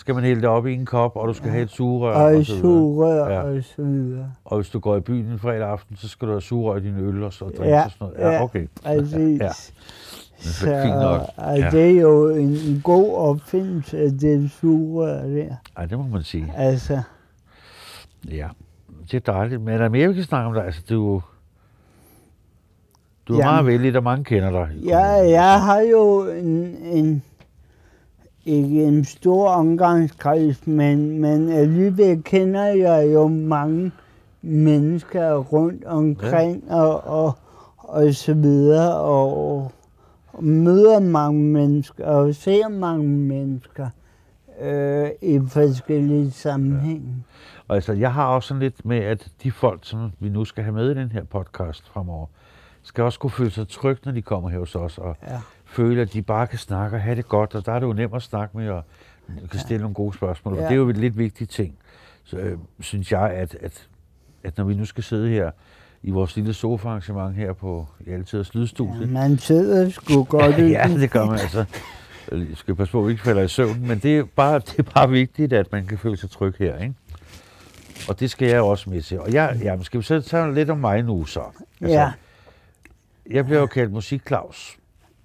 skal 0.00 0.14
man 0.14 0.24
hælde 0.24 0.40
det 0.40 0.48
op 0.48 0.66
i 0.66 0.72
en 0.74 0.86
kop, 0.86 1.16
og 1.16 1.28
du 1.28 1.32
skal 1.32 1.50
have 1.50 1.62
et 1.62 1.70
sugerør 1.70 2.14
og 2.14 2.36
og 2.36 2.44
sugerør 2.46 3.32
Ja. 3.34 3.42
og 3.42 3.64
så 3.64 3.82
videre. 3.82 4.32
Og 4.44 4.56
hvis 4.56 4.68
du 4.70 4.78
går 4.78 4.96
i 4.96 5.00
byen 5.00 5.26
en 5.26 5.38
fredag 5.38 5.68
aften, 5.68 5.96
så 5.96 6.08
skal 6.08 6.28
du 6.28 6.32
have 6.32 6.40
sugerør 6.40 6.76
i 6.76 6.80
din 6.80 6.96
øl 6.98 7.22
og 7.22 7.32
så 7.32 7.44
drinks 7.44 7.60
Ja, 7.60 7.84
og 7.84 7.90
sådan 7.90 8.06
noget. 8.06 8.18
Ja, 8.18 8.30
ja. 8.36 8.42
okay. 8.42 8.66
Præcis. 8.84 9.40
Ja. 9.40 9.50
Så 10.38 10.64
fint 10.82 10.94
nok. 11.00 11.20
Ja. 11.38 11.70
det 11.70 11.90
er 11.96 12.00
jo 12.00 12.28
en, 12.28 12.48
en 12.48 12.80
god 12.84 13.14
opfindelse, 13.16 13.98
at 13.98 14.12
det 14.20 14.50
sugerør 14.50 15.22
der. 15.26 15.54
Ej, 15.76 15.86
det 15.86 15.98
må 15.98 16.04
man 16.04 16.22
sige. 16.22 16.52
Altså, 16.56 17.00
Ja, 18.30 18.48
det 19.10 19.14
er 19.28 19.32
dejligt. 19.32 19.60
Men 19.62 19.74
er 19.74 19.78
der 19.78 19.88
mere, 19.88 20.08
vi 20.08 20.14
kan 20.14 20.22
snakke 20.24 20.48
om 20.48 20.54
dig? 20.54 20.64
Altså, 20.64 20.82
du, 20.90 21.22
du 23.28 23.32
er 23.34 23.38
Jamen. 23.38 23.44
meget 23.52 23.66
vældig, 23.66 23.96
og 23.96 24.02
mange 24.02 24.24
kender 24.24 24.50
dig. 24.50 24.66
kommunen. 24.66 24.88
jeg 25.30 25.60
har 25.62 25.80
jo 25.80 26.30
en, 26.30 26.76
en 26.82 27.22
ikke 28.44 28.84
en 28.84 29.04
stor 29.04 29.48
omgangskreds, 29.48 30.66
men, 30.66 31.20
men 31.20 31.48
alligevel 31.48 32.22
kender 32.22 32.64
jeg 32.64 33.12
jo 33.14 33.28
mange 33.28 33.92
mennesker 34.42 35.36
rundt 35.36 35.84
omkring 35.84 36.64
ja. 36.68 36.74
og, 36.82 37.04
og, 37.04 37.38
og 37.78 38.14
så 38.14 38.34
videre, 38.34 38.96
og, 38.96 39.72
og 40.32 40.44
møder 40.44 41.00
mange 41.00 41.42
mennesker 41.44 42.06
og 42.06 42.34
ser 42.34 42.68
mange 42.68 43.06
mennesker 43.06 43.88
øh, 44.60 45.08
i 45.22 45.40
forskellige 45.48 46.30
sammenhænge. 46.30 47.24
Og 47.68 47.74
altså, 47.76 47.92
jeg 47.92 48.12
har 48.12 48.26
også 48.26 48.48
sådan 48.48 48.62
lidt 48.62 48.84
med, 48.84 48.98
at 48.98 49.28
de 49.42 49.52
folk, 49.52 49.80
som 49.82 50.12
vi 50.18 50.28
nu 50.28 50.44
skal 50.44 50.64
have 50.64 50.74
med 50.74 50.90
i 50.90 50.94
den 50.94 51.12
her 51.12 51.24
podcast 51.24 51.88
fremover, 51.88 52.26
skal 52.82 53.04
også 53.04 53.18
kunne 53.18 53.30
føle 53.30 53.50
sig 53.50 53.68
trygge, 53.68 54.02
når 54.04 54.12
de 54.12 54.22
kommer 54.22 54.48
her 54.48 54.58
hos 54.58 54.74
os, 54.74 54.98
og 54.98 55.16
Ja. 55.28 55.40
Føle, 55.70 56.02
at 56.02 56.12
de 56.12 56.22
bare 56.22 56.46
kan 56.46 56.58
snakke 56.58 56.96
og 56.96 57.00
have 57.00 57.16
det 57.16 57.28
godt, 57.28 57.54
og 57.54 57.66
der 57.66 57.72
er 57.72 57.78
det 57.78 57.86
jo 57.86 57.92
nemt 57.92 58.14
at 58.14 58.22
snakke 58.22 58.56
med, 58.58 58.68
og 58.68 58.84
kan 59.50 59.60
stille 59.60 59.80
nogle 59.80 59.94
gode 59.94 60.14
spørgsmål. 60.14 60.54
Ja. 60.54 60.60
Ja. 60.62 60.66
Det 60.68 60.72
er 60.72 60.76
jo 60.76 60.88
et 60.88 60.96
lidt 60.96 61.18
vigtigt 61.18 61.50
ting, 61.50 61.74
så, 62.24 62.36
øh, 62.36 62.58
synes 62.80 63.12
jeg, 63.12 63.30
at, 63.30 63.54
at, 63.60 63.86
at 64.44 64.56
når 64.58 64.64
vi 64.64 64.74
nu 64.74 64.84
skal 64.84 65.04
sidde 65.04 65.28
her 65.28 65.50
i 66.02 66.10
vores 66.10 66.36
lille 66.36 66.54
sofa-arrangement 66.54 67.36
her 67.36 67.52
på 67.52 67.86
i 68.06 68.10
Altiders 68.10 68.54
Lydstudie, 68.54 69.00
Ja, 69.00 69.06
man 69.06 69.38
sidder 69.38 69.90
sgu 69.90 70.24
godt 70.38 70.58
i 70.58 70.62
ja, 70.62 70.88
det 70.88 71.10
gør 71.10 71.24
man 71.26 71.38
altså. 71.38 71.64
Jeg 72.32 72.46
skal 72.54 72.74
passe 72.74 72.92
på, 72.92 73.00
at 73.00 73.06
vi 73.06 73.10
ikke 73.12 73.22
falder 73.24 73.42
i 73.42 73.48
søvn, 73.48 73.86
men 73.88 73.98
det 73.98 74.18
er, 74.18 74.24
bare, 74.36 74.58
det 74.58 74.78
er 74.78 74.82
bare 74.82 75.10
vigtigt, 75.10 75.52
at 75.52 75.72
man 75.72 75.86
kan 75.86 75.98
føle 75.98 76.16
sig 76.16 76.30
tryg 76.30 76.54
her, 76.58 76.78
ikke? 76.78 76.94
Og 78.08 78.20
det 78.20 78.30
skal 78.30 78.48
jeg 78.48 78.60
også 78.60 78.90
med 78.90 79.02
til. 79.02 79.20
Og 79.20 79.32
jeg, 79.32 79.58
ja, 79.62 79.76
skal 79.82 80.00
vi 80.00 80.04
så 80.04 80.20
tage 80.20 80.54
lidt 80.54 80.70
om 80.70 80.78
mig 80.78 81.02
nu 81.02 81.24
så? 81.24 81.40
Altså, 81.80 81.98
Ja, 81.98 82.12
Jeg 83.30 83.44
bliver 83.44 83.60
jo 83.60 83.66
kaldt 83.66 83.92
Musik-Claus, 83.92 84.76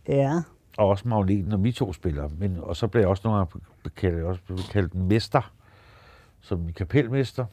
ja, 0.07 0.41
og 0.77 0.87
også 0.87 1.07
Magneten, 1.07 1.51
og 1.51 1.63
vi 1.63 1.71
to 1.71 1.93
spiller. 1.93 2.29
Men, 2.37 2.57
og 2.61 2.75
så 2.75 2.87
blev 2.87 3.01
jeg 3.01 3.09
også 3.09 3.21
nogle 3.25 3.37
gange 3.37 3.63
kaldt, 3.95 4.23
også 4.23 4.69
kaldt 4.71 4.95
mester, 4.95 5.51
som 6.41 6.73
kapelmester. 6.73 7.45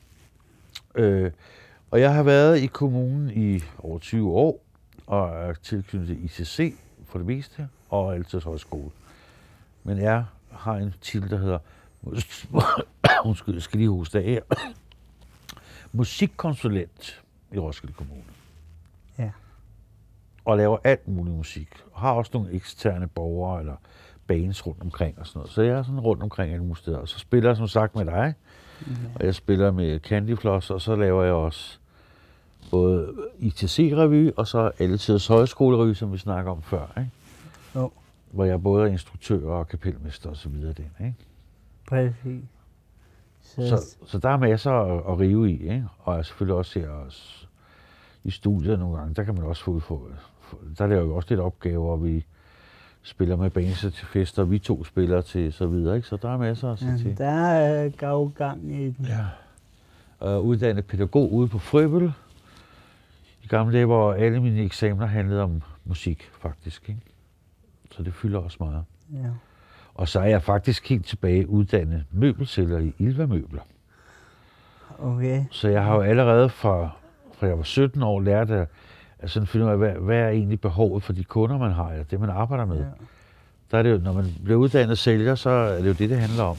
Øh, 0.95 1.31
og 1.91 2.01
jeg 2.01 2.15
har 2.15 2.23
været 2.23 2.59
i 2.59 2.67
kommunen 2.67 3.31
i 3.31 3.63
over 3.79 3.99
20 3.99 4.31
år, 4.31 4.61
og 5.07 5.29
er 5.29 5.55
tilknyttet 5.55 6.19
ICC 6.19 6.75
for 7.07 7.19
det 7.19 7.27
meste, 7.27 7.69
og 7.89 8.15
Alters 8.15 8.45
Højskole. 8.45 8.91
Men 9.85 9.99
jeg 9.99 10.25
har 10.51 10.75
en 10.75 10.95
titel, 11.01 11.31
der 11.31 11.39
hedder, 11.39 11.59
undskyld, 13.29 13.55
jeg 13.55 13.63
skal 13.63 13.79
lige 13.79 13.91
huske 13.91 14.19
det 14.19 14.25
her, 14.25 14.41
musikkonsulent 15.93 17.23
i 17.53 17.59
Roskilde 17.59 17.95
Kommune. 17.95 18.23
Og 20.45 20.57
laver 20.57 20.79
alt 20.85 21.09
mulig 21.09 21.35
musik. 21.35 21.69
Og 21.93 22.01
har 22.01 22.13
også 22.13 22.31
nogle 22.35 22.53
eksterne 22.53 23.07
borgere 23.07 23.61
eller 23.61 23.75
bands 24.27 24.67
rundt 24.67 24.83
omkring 24.83 25.19
og 25.19 25.27
sådan 25.27 25.39
noget. 25.39 25.51
Så 25.51 25.63
jeg 25.63 25.79
er 25.79 25.83
sådan 25.83 26.01
rundt 26.01 26.23
omkring 26.23 26.53
alle 26.53 26.65
mulige 26.65 26.79
steder. 26.79 26.99
Og 26.99 27.09
så 27.09 27.19
spiller 27.19 27.51
jeg 27.51 27.57
som 27.57 27.69
sagt 27.69 27.97
med 27.97 28.05
dig, 28.05 28.35
og 29.15 29.25
jeg 29.27 29.35
spiller 29.35 29.71
med 29.71 30.01
Candyfloss, 30.01 30.71
og 30.71 30.81
så 30.81 30.97
laver 30.97 31.23
jeg 31.25 31.33
også 31.33 31.79
både 32.71 33.15
ITC-revy, 33.39 34.33
og 34.37 34.47
så 34.47 34.71
Altidets 34.79 35.27
Højskolerevy, 35.27 35.93
som 35.93 36.13
vi 36.13 36.19
snakker 36.19 36.51
om 36.53 36.63
før, 36.63 36.87
ikke? 36.99 37.11
Jo. 37.75 37.91
Hvor 38.31 38.45
jeg 38.45 38.63
både 38.63 38.83
er 38.83 38.87
instruktør 38.93 39.51
og 39.51 39.69
kapelmester 39.69 40.31
og 40.31 40.37
så 40.37 40.49
videre 40.49 40.73
den, 40.73 40.91
ikke? 41.01 41.15
præcis. 41.89 42.45
Så, 43.43 43.69
Så, 43.69 43.97
så 44.07 44.19
der 44.19 44.29
er 44.29 44.37
masser 44.37 44.73
at, 44.73 45.13
at 45.13 45.19
rive 45.21 45.51
i, 45.51 45.63
ikke? 45.63 45.89
Og 45.99 46.17
jeg 46.17 46.25
selvfølgelig 46.27 46.55
også 46.57 46.79
her 46.79 46.89
også 46.89 47.47
i 48.25 48.31
studiet 48.31 48.79
nogle 48.79 48.97
gange, 48.99 49.15
der 49.15 49.23
kan 49.25 49.35
man 49.35 49.45
også 49.45 49.65
få, 49.65 49.81
få 49.81 50.09
der 50.79 50.87
laver 50.87 51.05
vi 51.05 51.11
også 51.13 51.27
lidt 51.31 51.41
opgaver, 51.41 51.91
og 51.93 52.05
vi 52.05 52.25
spiller 53.03 53.37
med 53.37 53.51
bands 53.51 53.81
til 53.81 53.93
fester, 54.07 54.45
vi 54.45 54.59
to 54.59 54.85
spiller 54.85 55.21
til 55.21 55.53
så 55.53 55.67
videre, 55.67 55.97
ikke? 55.97 56.09
Så 56.09 56.17
der 56.17 56.33
er 56.33 56.37
masser 56.39 56.73
at 56.73 56.79
se 56.79 56.87
Ja, 56.87 56.97
til. 56.97 57.19
der 57.19 57.31
er 57.31 57.89
gavgang 57.89 58.73
i 58.75 58.91
den. 58.91 59.07
Ja. 59.07 59.25
Og 60.19 60.45
uddannet 60.45 60.87
pædagog 60.87 61.33
ude 61.33 61.49
på 61.49 61.59
Frøbel. 61.59 62.13
I 63.43 63.47
gamle 63.47 63.73
dage, 63.75 63.85
hvor 63.87 64.13
alle 64.13 64.41
mine 64.43 64.61
eksamener 64.63 65.07
handlede 65.07 65.43
om 65.43 65.63
musik, 65.85 66.31
faktisk. 66.41 66.89
Ikke? 66.89 67.01
Så 67.91 68.03
det 68.03 68.15
fylder 68.15 68.39
også 68.39 68.57
meget. 68.61 68.85
Ja. 69.13 69.29
Og 69.95 70.09
så 70.09 70.21
er 70.21 70.25
jeg 70.27 70.43
faktisk 70.43 70.89
helt 70.89 71.07
tilbage 71.07 71.49
uddannet 71.49 72.05
møbelsælger 72.11 72.79
i 72.79 72.93
Ilva 72.99 73.27
Møbler. 73.27 73.61
Okay. 74.99 75.45
Så 75.51 75.69
jeg 75.69 75.85
har 75.85 75.95
jo 75.95 76.01
allerede 76.01 76.49
fra, 76.49 76.91
fra 77.35 77.47
jeg 77.47 77.57
var 77.59 77.63
17 77.65 78.03
år 78.03 78.21
lært 78.21 78.51
at, 78.51 78.69
at 79.23 79.31
sådan 79.31 79.47
finde 79.47 79.67
ud 79.67 79.71
af, 79.71 79.79
hvad, 79.79 79.93
hvad 79.93 80.19
er 80.19 80.29
egentlig 80.29 80.61
behovet 80.61 81.03
for 81.03 81.13
de 81.13 81.25
kunder, 81.25 81.59
man 81.59 81.73
har, 81.73 81.91
eller 81.91 82.05
det, 82.05 82.21
man 82.21 82.31
arbejder 82.31 82.65
med. 82.65 82.79
Ja. 82.79 82.85
Der 83.71 83.79
er 83.79 83.83
det 83.83 83.91
jo, 83.93 83.99
når 83.99 84.13
man 84.13 84.25
bliver 84.45 84.59
uddannet 84.59 84.99
sælger, 84.99 85.35
så 85.35 85.51
er 85.51 85.77
det 85.79 85.87
jo 85.89 85.93
det, 85.93 86.11
det 86.11 86.19
handler 86.19 86.45
om. 86.45 86.57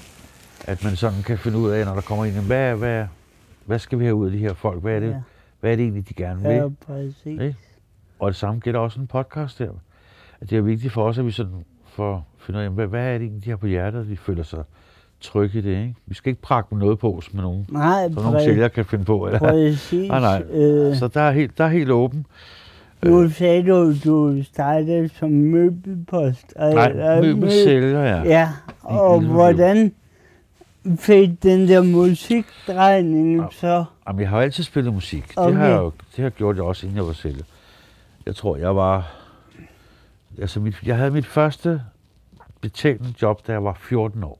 At 0.67 0.83
man 0.83 0.95
sådan 0.95 1.23
kan 1.23 1.37
finde 1.37 1.57
ud 1.57 1.69
af, 1.69 1.85
når 1.85 1.93
der 1.93 2.01
kommer 2.01 2.25
ind, 2.25 2.45
hvad, 2.45 2.75
hvad, 2.75 3.05
hvad 3.65 3.79
skal 3.79 3.99
vi 3.99 4.03
have 4.03 4.15
ud 4.15 4.25
af 4.25 4.31
de 4.31 4.37
her 4.37 4.53
folk? 4.53 4.81
Hvad 4.81 4.95
er 4.95 4.99
det, 4.99 5.09
Ja. 5.09 5.21
hvad 5.59 5.71
er 5.71 5.75
det 5.75 5.83
egentlig, 5.83 6.09
de 6.09 6.13
gerne 6.13 6.41
vil? 6.41 6.51
Ja, 6.51 6.67
præcis. 6.87 7.25
Ikke? 7.25 7.55
Og 8.19 8.27
det 8.27 8.35
samme 8.35 8.59
gælder 8.59 8.79
også 8.79 8.99
en 8.99 9.07
podcast 9.07 9.59
der. 9.59 9.69
At 10.41 10.49
det 10.49 10.57
er 10.57 10.61
vigtigt 10.61 10.93
for 10.93 11.07
os, 11.07 11.17
at 11.17 11.25
vi 11.25 11.31
sådan 11.31 11.65
får 11.87 12.27
finde 12.37 12.59
ud 12.59 12.63
af, 12.65 12.71
hvad, 12.71 12.87
hvad 12.87 13.07
er 13.13 13.17
det 13.17 13.21
egentlig, 13.21 13.45
de 13.45 13.49
har 13.49 13.57
på 13.57 13.67
hjertet, 13.67 14.07
de 14.07 14.17
føler 14.17 14.43
sig 14.43 14.63
trygge 15.23 15.59
i 15.59 15.61
det. 15.61 15.69
Ikke? 15.81 15.95
Vi 16.05 16.15
skal 16.15 16.29
ikke 16.29 16.41
prakke 16.41 16.77
noget 16.77 16.99
på, 16.99 17.21
som 17.21 17.39
nogen, 17.39 17.65
Nej, 17.69 18.11
som 18.13 18.23
nogle 18.23 18.43
sælgere 18.43 18.69
kan 18.69 18.85
finde 18.85 19.05
på. 19.05 19.25
Eller? 19.25 19.39
præcis. 19.39 20.09
Nej, 20.09 20.19
nej. 20.19 20.43
Øh, 20.51 20.95
Så 20.95 21.07
der 21.07 21.21
er 21.21 21.31
helt, 21.31 21.57
der 21.57 21.63
er 21.63 21.69
helt 21.69 21.89
åben. 21.91 22.25
nu 23.05 23.29
sagde 23.29 23.67
du, 23.69 23.93
du 24.03 24.43
startede 24.43 25.09
som 25.09 25.29
møbelpost. 25.31 26.53
Nej, 26.57 26.87
eller 26.87 27.21
møbelsælger, 27.21 28.01
ja. 28.03 28.21
Ja, 28.23 28.49
og 28.81 29.21
hvordan 29.21 29.91
fik 30.99 31.43
den 31.43 31.67
der 31.67 31.81
musikdrejning 31.81 33.35
Ja. 33.41 33.45
så? 33.51 33.85
Jamen, 34.07 34.21
jeg 34.21 34.29
har 34.29 34.37
jo 34.37 34.43
altid 34.43 34.63
spillet 34.63 34.93
musik. 34.93 35.27
Det 35.27 35.37
Okay. 35.37 35.57
har 35.57 35.65
jeg 35.67 35.77
jo 35.77 35.85
det 35.85 36.15
har 36.15 36.23
jeg 36.23 36.31
gjort 36.31 36.55
jeg 36.55 36.63
også, 36.63 36.85
inden 36.85 36.97
jeg 36.97 37.07
var 37.07 37.13
sælger. 37.13 37.43
Jeg 38.25 38.35
tror, 38.35 38.57
jeg 38.57 38.75
var... 38.75 39.11
Altså, 40.41 40.59
mit, 40.59 40.75
jeg 40.85 40.97
havde 40.97 41.11
mit 41.11 41.25
første 41.25 41.81
betalende 42.61 43.13
job, 43.21 43.47
da 43.47 43.51
jeg 43.51 43.63
var 43.63 43.77
14 43.81 44.23
år. 44.23 44.39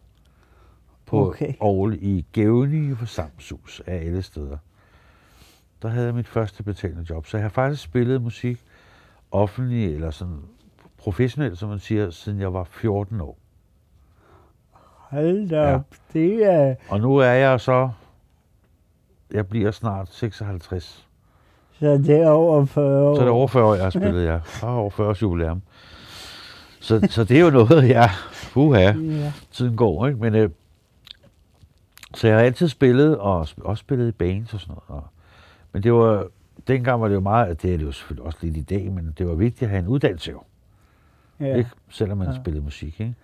På 1.06 1.28
Okay. 1.28 1.54
Aarhus 1.62 1.96
i 2.02 2.26
Gævni 2.32 2.96
for 2.96 3.06
Samshus 3.06 3.82
af 3.88 3.96
alle 3.96 4.22
steder. 4.22 4.58
Der 5.82 5.88
havde 5.90 6.06
jeg 6.06 6.16
mit 6.16 6.28
første 6.28 6.64
betalende 6.64 7.06
job. 7.10 7.28
Så 7.28 7.38
jeg 7.38 7.44
har 7.44 7.50
faktisk 7.50 7.84
spillet 7.84 8.22
musik 8.22 8.60
offentlig, 9.32 9.94
eller 9.94 10.12
sådan 10.12 10.40
professionelt, 10.98 11.58
som 11.60 11.70
man 11.70 11.80
siger, 11.80 12.10
siden 12.10 12.40
jeg 12.40 12.54
var 12.54 12.64
14 12.64 13.22
år. 13.22 13.38
Hold 15.10 15.50
da 15.50 15.62
Ja. 15.70 15.76
op, 15.76 15.86
det 16.14 16.46
er... 16.54 16.76
Og 16.90 17.00
nu 17.00 17.18
er 17.18 17.26
jeg 17.32 17.60
så... 17.62 17.90
Jeg 19.32 19.48
bliver 19.48 19.72
snart 19.72 20.10
56. 20.12 21.08
Så 21.80 21.98
det 21.98 22.10
er 22.10 22.30
over 22.30 22.66
40 22.66 23.04
år. 23.04 23.16
Så 23.16 23.22
er 23.22 23.26
det 23.26 23.34
over 23.34 23.48
40 23.48 23.64
år, 23.66 23.74
jeg 23.76 23.84
har 23.84 23.90
spillet, 23.90 24.26
ja. 24.26 24.32
Jeg 24.32 24.42
har 24.62 24.68
over 24.70 24.90
40 24.90 25.08
års 25.10 25.22
jubilæum. 25.22 25.62
Så, 26.80 27.08
så 27.10 27.24
det 27.24 27.38
er 27.38 27.42
jo 27.42 27.50
noget, 27.50 27.90
ja, 27.90 28.10
uha, 28.56 28.80
Ja. 28.82 29.34
tiden 29.52 29.76
går, 29.76 30.08
ikke? 30.08 30.20
Men, 30.20 30.36
øh, 30.36 30.50
så 32.14 32.28
jeg 32.28 32.38
har 32.38 32.44
altid 32.44 32.68
spillet, 32.68 33.18
og 33.18 33.48
også 33.58 33.76
spillet 33.76 34.08
i 34.08 34.12
bands 34.12 34.54
og 34.54 34.60
sådan 34.60 34.76
noget. 34.76 35.04
Og, 35.04 35.08
men 35.72 35.84
det 35.84 35.94
var, 35.94 36.28
dengang 36.68 37.02
var 37.02 37.08
det 37.08 37.16
jo 37.16 37.20
meget, 37.20 37.62
det 37.62 37.74
er 37.74 37.78
det 37.78 37.86
jo 37.86 37.92
selvfølgelig 37.92 38.26
også 38.26 38.38
lidt 38.42 38.58
i 38.58 38.62
dag, 38.62 38.92
men 38.92 39.14
det 39.18 39.28
var 39.28 39.36
vigtigt 39.36 39.64
at 39.64 39.70
have 39.70 39.80
en 39.80 39.88
uddannelse 39.88 40.32
jo, 40.32 40.42
ja. 41.40 41.56
ikke? 41.56 41.70
Selvom 41.90 42.18
man 42.18 42.28
Ja. 42.28 42.36
spillede 42.42 42.64
musik, 42.64 43.00
ikke? 43.00 43.16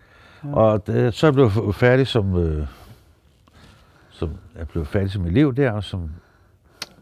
Ja. 0.43 0.53
Og 0.53 0.87
det, 0.87 1.13
så 1.13 1.31
blev 1.31 1.51
jeg 1.65 1.75
færdig 1.75 2.07
som, 2.07 2.37
øh, 2.37 2.67
som, 4.09 4.29
jeg 4.57 4.67
blev 4.67 4.85
færdig 4.85 5.11
som 5.11 5.25
elev 5.25 5.55
der, 5.55 5.81
som 5.81 6.09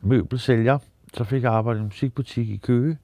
møbelsælger. 0.01 0.77
Så 1.13 1.23
fik 1.23 1.43
jeg 1.43 1.51
arbejde 1.53 1.79
i 1.79 1.81
en 1.81 1.85
musikbutik 1.85 2.49
i 2.49 2.57
Køge. 2.57 2.97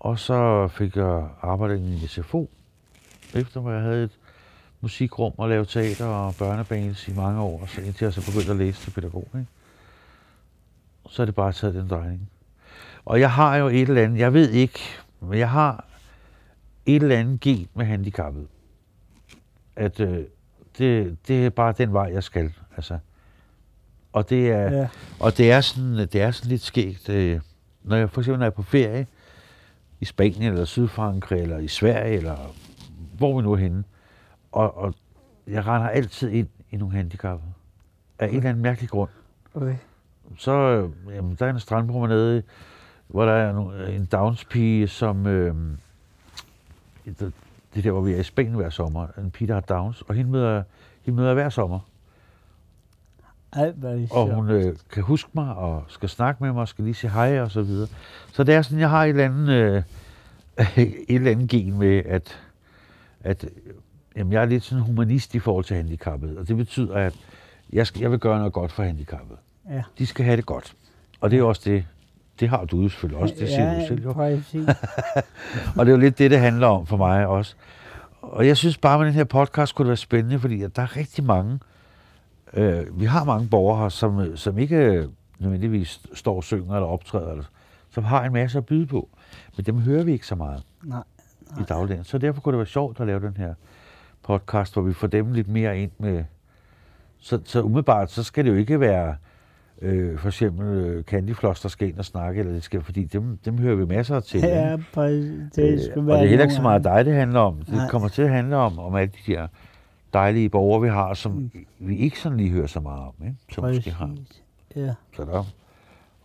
Og 0.00 0.18
så 0.18 0.68
fik 0.68 0.96
jeg 0.96 1.28
arbejde 1.42 1.78
i 1.78 1.92
en 2.02 2.08
SFO, 2.08 2.50
efter 3.34 3.60
hvor 3.60 3.70
jeg 3.70 3.82
havde 3.82 4.04
et 4.04 4.18
musikrum 4.80 5.32
og 5.36 5.48
lavede 5.48 5.68
teater 5.68 6.06
og 6.06 6.34
børnebands 6.34 7.08
i 7.08 7.12
mange 7.14 7.40
år, 7.40 7.66
så 7.66 7.80
indtil 7.80 8.04
jeg 8.04 8.12
så 8.12 8.26
begyndte 8.26 8.50
at 8.50 8.56
læse 8.56 8.80
til 8.80 8.90
pædagog. 8.90 9.28
Ikke? 9.34 9.46
Så 11.08 11.22
er 11.22 11.26
det 11.26 11.34
bare 11.34 11.52
taget 11.52 11.74
den 11.74 11.90
drejning. 11.90 12.30
Og 13.04 13.20
jeg 13.20 13.30
har 13.30 13.56
jo 13.56 13.68
et 13.68 13.82
eller 13.82 14.02
andet, 14.02 14.18
jeg 14.18 14.34
ved 14.34 14.50
ikke, 14.50 14.80
men 15.20 15.38
jeg 15.38 15.50
har 15.50 15.84
et 16.86 17.02
eller 17.02 17.18
andet 17.18 17.40
gen 17.40 17.68
med 17.74 17.84
handicappet. 17.86 18.46
At 19.76 20.00
øh, 20.00 20.24
det, 20.78 21.16
det 21.28 21.46
er 21.46 21.50
bare 21.50 21.74
den 21.78 21.92
vej, 21.92 22.10
jeg 22.12 22.22
skal. 22.22 22.52
Altså. 22.76 22.98
Og 24.12 24.30
det 24.30 24.50
er, 24.50 24.72
ja. 24.72 24.88
og 25.20 25.38
det 25.38 25.52
er 25.52 25.60
sådan, 25.60 25.98
det 25.98 26.14
er 26.14 26.30
sådan 26.30 26.50
lidt 26.50 26.62
skægt, 26.62 27.08
øh, 27.08 27.40
når 27.82 27.96
jeg 27.96 28.10
for 28.10 28.20
eksempel 28.20 28.46
er 28.46 28.50
på 28.50 28.62
ferie 28.62 29.06
i 30.00 30.04
Spanien 30.04 30.52
eller 30.52 30.64
Sydfrankrig 30.64 31.42
eller 31.42 31.58
i 31.58 31.68
Sverige 31.68 32.16
eller 32.16 32.54
hvor 33.18 33.36
vi 33.36 33.42
nu 33.42 33.52
er 33.52 33.56
henne, 33.56 33.84
og, 34.56 34.78
og 34.78 34.94
jeg 35.46 35.66
render 35.66 35.88
altid 35.88 36.30
ind 36.30 36.48
i 36.70 36.76
nogle 36.76 36.96
handicappede. 36.96 37.52
Af 38.18 38.28
en 38.28 38.34
eller 38.34 38.48
anden 38.50 38.62
mærkelig 38.62 38.90
grund. 38.90 39.10
Okay. 39.54 39.76
Så 40.38 40.52
øh, 40.52 41.14
jamen, 41.16 41.36
der 41.38 41.46
er 41.46 41.50
en 41.50 41.60
strandpromenade, 41.60 42.42
hvor 43.06 43.24
der 43.24 43.32
er 43.32 43.52
no- 43.52 43.90
en 43.90 44.04
Downs-pige, 44.04 44.88
som... 44.88 45.26
Øh, 45.26 45.54
det, 47.04 47.32
er 47.76 47.82
der, 47.82 47.90
hvor 47.90 48.00
vi 48.00 48.12
er 48.12 48.20
i 48.20 48.22
Spanien 48.22 48.54
hver 48.54 48.70
sommer. 48.70 49.06
En 49.18 49.30
pige, 49.30 49.48
der 49.48 49.54
har 49.54 49.60
Downs, 49.60 50.02
og 50.02 50.14
hende 50.14 50.30
møder, 50.30 50.62
hende 51.02 51.16
møder 51.20 51.34
hver 51.34 51.48
sommer. 51.48 51.80
Ej, 53.52 53.72
Og 54.10 54.34
hun 54.34 54.50
øh, 54.50 54.76
kan 54.90 55.02
huske 55.02 55.30
mig, 55.34 55.54
og 55.54 55.84
skal 55.88 56.08
snakke 56.08 56.44
med 56.44 56.52
mig, 56.52 56.60
og 56.62 56.68
skal 56.68 56.84
lige 56.84 56.94
sige 56.94 57.10
hej, 57.10 57.40
og 57.40 57.50
så 57.50 57.62
videre. 57.62 57.88
Så 58.32 58.44
det 58.44 58.54
er 58.54 58.62
sådan, 58.62 58.78
jeg 58.78 58.90
har 58.90 59.04
et 59.04 59.08
eller 59.08 59.24
andet, 59.24 59.48
øh, 59.48 59.82
et 60.84 61.04
eller 61.08 61.30
andet 61.30 61.50
gen 61.50 61.78
med, 61.78 62.02
at, 62.04 62.40
at 63.20 63.44
øh, 63.44 63.50
jamen, 64.16 64.32
jeg 64.32 64.42
er 64.42 64.46
lidt 64.46 64.64
sådan 64.64 64.84
humanist 64.84 65.34
i 65.34 65.38
forhold 65.38 65.64
til 65.64 65.76
handicappet. 65.76 66.38
Og 66.38 66.48
det 66.48 66.56
betyder, 66.56 66.94
at 66.94 67.14
jeg, 67.72 67.86
skal, 67.86 68.00
jeg 68.00 68.10
vil 68.10 68.18
gøre 68.18 68.38
noget 68.38 68.52
godt 68.52 68.72
for 68.72 68.82
handicappet. 68.82 69.36
Ja. 69.70 69.82
De 69.98 70.06
skal 70.06 70.24
have 70.24 70.36
det 70.36 70.46
godt. 70.46 70.74
Og 71.20 71.30
det 71.30 71.38
er 71.38 71.42
også 71.42 71.62
det, 71.64 71.84
det 72.40 72.48
har 72.48 72.64
du 72.64 72.88
selvfølgelig 72.88 73.22
også, 73.22 73.34
det 73.38 73.48
siger 73.48 73.72
ja, 73.72 73.80
du 73.80 73.86
selv 73.86 74.02
jo. 74.02 74.10
Og 75.76 75.86
det 75.86 75.92
er 75.92 75.96
jo 75.96 75.96
lidt 75.96 76.18
det, 76.18 76.30
det 76.30 76.38
handler 76.38 76.66
om 76.66 76.86
for 76.86 76.96
mig 76.96 77.26
også. 77.26 77.54
Og 78.22 78.46
jeg 78.46 78.56
synes 78.56 78.78
bare, 78.78 78.98
med 78.98 79.06
den 79.06 79.14
her 79.14 79.24
podcast 79.24 79.74
kunne 79.74 79.84
det 79.84 79.88
være 79.88 79.96
spændende, 79.96 80.38
fordi 80.38 80.58
der 80.58 80.82
er 80.82 80.96
rigtig 80.96 81.24
mange, 81.24 81.58
øh, 82.52 83.00
vi 83.00 83.04
har 83.04 83.24
mange 83.24 83.48
borgere 83.48 83.82
her, 83.82 83.88
som, 83.88 84.36
som 84.36 84.58
ikke 84.58 84.76
øh, 84.76 85.08
nødvendigvis 85.38 86.00
står 86.14 86.36
og 86.36 86.44
synger 86.44 86.74
eller 86.74 86.86
optræder, 86.86 87.30
eller, 87.30 87.44
som 87.90 88.04
har 88.04 88.24
en 88.24 88.32
masse 88.32 88.58
at 88.58 88.66
byde 88.66 88.86
på. 88.86 89.08
Men 89.56 89.66
dem 89.66 89.78
hører 89.78 90.04
vi 90.04 90.12
ikke 90.12 90.26
så 90.26 90.34
meget 90.34 90.62
Nej. 90.82 91.02
i 91.60 91.62
dagligdagen. 91.68 92.04
Så 92.04 92.18
derfor 92.18 92.40
kunne 92.40 92.52
det 92.52 92.58
være 92.58 92.66
sjovt 92.66 93.00
at 93.00 93.06
lave 93.06 93.20
den 93.20 93.36
her 93.36 93.54
podcast, 94.26 94.72
hvor 94.72 94.82
vi 94.82 94.92
får 94.92 95.06
dem 95.06 95.32
lidt 95.32 95.48
mere 95.48 95.78
ind 95.78 95.90
med... 95.98 96.24
Så, 97.18 97.40
så 97.44 97.62
umiddelbart, 97.62 98.10
så 98.10 98.22
skal 98.22 98.44
det 98.44 98.50
jo 98.50 98.56
ikke 98.56 98.80
være 98.80 99.16
øh, 99.82 100.18
for 100.18 100.28
eksempel 100.28 100.66
øh, 100.66 101.04
Candyfloss, 101.04 101.60
der 101.60 101.68
skal 101.68 101.88
ind 101.88 101.98
og 101.98 102.04
snakke, 102.04 102.40
eller 102.40 102.52
det 102.52 102.62
skal, 102.62 102.82
fordi 102.82 103.04
dem, 103.04 103.38
dem 103.44 103.58
hører 103.58 103.76
vi 103.76 103.84
masser 103.86 104.20
til. 104.20 104.40
Ja, 104.40 104.76
præcis. 104.94 105.30
Det 105.56 105.82
skal 105.82 105.98
Øh, 105.98 106.06
være 106.06 106.16
og 106.16 106.18
det 106.20 106.24
er 106.24 106.28
heller 106.28 106.44
ikke 106.44 106.54
så 106.54 106.62
meget 106.62 106.84
dig, 106.84 107.04
det 107.04 107.14
handler 107.14 107.40
om. 107.40 107.54
Det 107.58 107.68
Nej. 107.74 107.88
kommer 107.88 108.08
til 108.08 108.22
at 108.22 108.30
handle 108.30 108.56
om, 108.56 108.78
om 108.78 108.94
alle 108.94 109.12
de 109.26 109.32
her 109.32 109.46
dejlige 110.12 110.48
borgere, 110.48 110.82
vi 110.82 110.88
har, 110.88 111.14
som 111.14 111.32
Mm. 111.32 111.50
vi 111.78 111.96
ikke 111.96 112.20
sådan 112.20 112.38
lige 112.38 112.50
hører 112.50 112.66
så 112.66 112.80
meget 112.80 113.00
om, 113.02 113.12
ikke? 113.26 113.36
som 113.52 113.64
andre. 113.64 113.74
måske 113.76 113.90
har. 113.90 114.06
Præcis. 114.06 114.42
Ja. 114.76 114.94
Så 115.16 115.24
der, 115.24 115.44